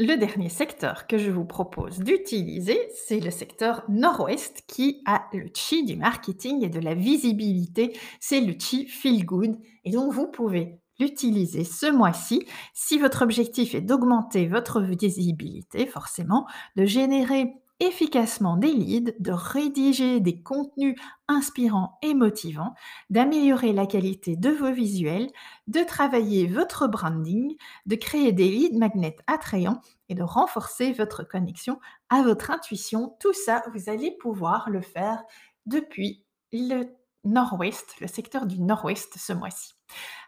Le 0.02 0.16
dernier 0.16 0.48
secteur 0.48 1.06
que 1.06 1.18
je 1.18 1.30
vous 1.30 1.44
propose 1.44 1.98
d'utiliser, 1.98 2.78
c'est 3.06 3.20
le 3.20 3.30
secteur 3.30 3.84
nord-ouest 3.88 4.62
qui 4.66 5.02
a 5.04 5.26
le 5.34 5.50
chi 5.54 5.84
du 5.84 5.94
marketing 5.94 6.64
et 6.64 6.70
de 6.70 6.80
la 6.80 6.94
visibilité. 6.94 7.94
C'est 8.18 8.40
le 8.40 8.54
chi 8.58 8.86
feel 8.86 9.26
good. 9.26 9.58
Et 9.84 9.90
donc, 9.90 10.10
vous 10.10 10.26
pouvez 10.26 10.80
l'utiliser 10.98 11.64
ce 11.64 11.90
mois-ci 11.90 12.46
si 12.72 12.98
votre 12.98 13.20
objectif 13.22 13.74
est 13.74 13.82
d'augmenter 13.82 14.46
votre 14.46 14.80
visibilité, 14.80 15.86
forcément, 15.86 16.46
de 16.76 16.86
générer 16.86 17.52
efficacement 17.80 18.56
des 18.56 18.70
leads, 18.70 19.12
de 19.18 19.32
rédiger 19.32 20.20
des 20.20 20.42
contenus 20.42 20.94
inspirants 21.28 21.98
et 22.02 22.14
motivants, 22.14 22.74
d'améliorer 23.08 23.72
la 23.72 23.86
qualité 23.86 24.36
de 24.36 24.50
vos 24.50 24.72
visuels, 24.72 25.30
de 25.66 25.80
travailler 25.80 26.46
votre 26.46 26.86
branding, 26.86 27.56
de 27.86 27.96
créer 27.96 28.32
des 28.32 28.48
leads 28.48 28.78
magnets 28.78 29.16
attrayants 29.26 29.80
et 30.08 30.14
de 30.14 30.22
renforcer 30.22 30.92
votre 30.92 31.24
connexion 31.24 31.80
à 32.10 32.22
votre 32.22 32.50
intuition. 32.50 33.16
Tout 33.20 33.32
ça, 33.32 33.62
vous 33.74 33.88
allez 33.88 34.16
pouvoir 34.20 34.70
le 34.70 34.82
faire 34.82 35.22
depuis 35.66 36.24
le 36.52 36.84
nord-ouest, 37.24 37.94
le 38.00 38.06
secteur 38.06 38.46
du 38.46 38.60
nord-ouest 38.60 39.16
ce 39.18 39.32
mois-ci. 39.32 39.74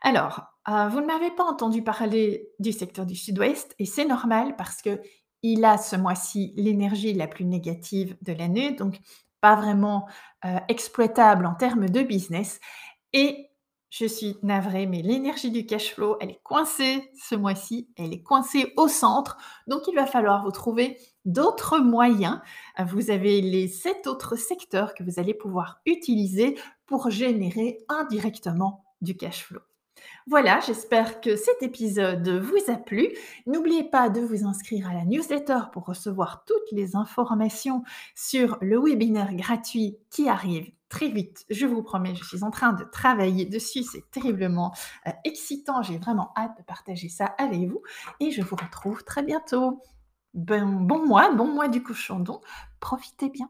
Alors, 0.02 0.42
euh, 0.68 0.88
vous 0.88 1.00
ne 1.00 1.06
m'avez 1.06 1.30
pas 1.30 1.44
entendu 1.44 1.82
parler 1.82 2.48
du 2.58 2.72
secteur 2.72 3.06
du 3.06 3.16
sud-ouest 3.16 3.74
et 3.78 3.86
c'est 3.86 4.04
normal 4.04 4.56
parce 4.56 4.82
que 4.82 5.00
il 5.42 5.64
a 5.64 5.78
ce 5.78 5.96
mois-ci 5.96 6.52
l'énergie 6.57 7.12
la 7.14 7.26
plus 7.26 7.44
négative 7.44 8.16
de 8.22 8.33
l'année, 8.33 8.72
donc 8.72 8.98
pas 9.40 9.57
vraiment 9.57 10.07
euh, 10.44 10.59
exploitable 10.68 11.46
en 11.46 11.55
termes 11.55 11.88
de 11.88 12.02
business. 12.02 12.61
Et 13.12 13.48
je 13.90 14.07
suis 14.07 14.38
navrée, 14.42 14.87
mais 14.87 15.02
l'énergie 15.02 15.50
du 15.50 15.66
cash 15.66 15.92
flow, 15.92 16.16
elle 16.20 16.31
est 16.31 16.40
coincée 16.42 17.11
ce 17.14 17.35
mois-ci, 17.35 17.90
elle 17.98 18.14
est 18.14 18.22
coincée 18.22 18.72
au 18.78 18.88
centre, 18.88 19.37
donc 19.66 19.83
il 19.87 19.94
va 19.94 20.07
falloir 20.07 20.44
vous 20.44 20.50
trouver 20.50 20.96
d'autres 21.26 21.78
moyens. 21.78 22.40
Vous 22.78 23.11
avez 23.11 23.42
les 23.42 23.68
sept 23.68 24.07
autres 24.07 24.37
secteurs 24.37 24.94
que 24.94 25.05
vous 25.05 25.18
allez 25.18 25.35
pouvoir 25.35 25.81
utiliser 25.85 26.59
pour 26.87 27.11
générer 27.11 27.85
indirectement 27.88 28.85
du 29.02 29.14
cash 29.14 29.44
flow. 29.44 29.61
Voilà, 30.26 30.60
j'espère 30.60 31.20
que 31.20 31.36
cet 31.36 31.62
épisode 31.62 32.28
vous 32.28 32.72
a 32.72 32.76
plu. 32.76 33.08
N'oubliez 33.46 33.84
pas 33.84 34.08
de 34.08 34.20
vous 34.20 34.46
inscrire 34.46 34.88
à 34.88 34.94
la 34.94 35.04
newsletter 35.04 35.58
pour 35.72 35.84
recevoir 35.84 36.44
toutes 36.46 36.70
les 36.72 36.96
informations 36.96 37.82
sur 38.14 38.58
le 38.60 38.80
webinaire 38.80 39.34
gratuit 39.34 39.98
qui 40.10 40.28
arrive 40.28 40.70
très 40.92 41.08
vite. 41.08 41.46
Je 41.48 41.66
vous 41.66 41.82
promets, 41.82 42.14
je 42.14 42.22
suis 42.22 42.44
en 42.44 42.50
train 42.50 42.74
de 42.74 42.84
travailler 42.84 43.46
dessus. 43.46 43.82
C'est 43.82 44.10
terriblement 44.10 44.74
euh, 45.06 45.10
excitant. 45.24 45.82
J'ai 45.82 45.96
vraiment 45.96 46.32
hâte 46.36 46.56
de 46.58 46.62
partager 46.62 47.08
ça 47.08 47.34
avec 47.38 47.60
vous 47.60 47.82
et 48.20 48.30
je 48.30 48.42
vous 48.42 48.56
retrouve 48.56 49.02
très 49.02 49.22
bientôt. 49.22 49.80
bon 50.34 51.06
mois, 51.06 51.32
bon 51.32 51.48
mois 51.48 51.68
du 51.68 51.82
cochon. 51.82 52.22
Profitez 52.78 53.30
bien. 53.30 53.48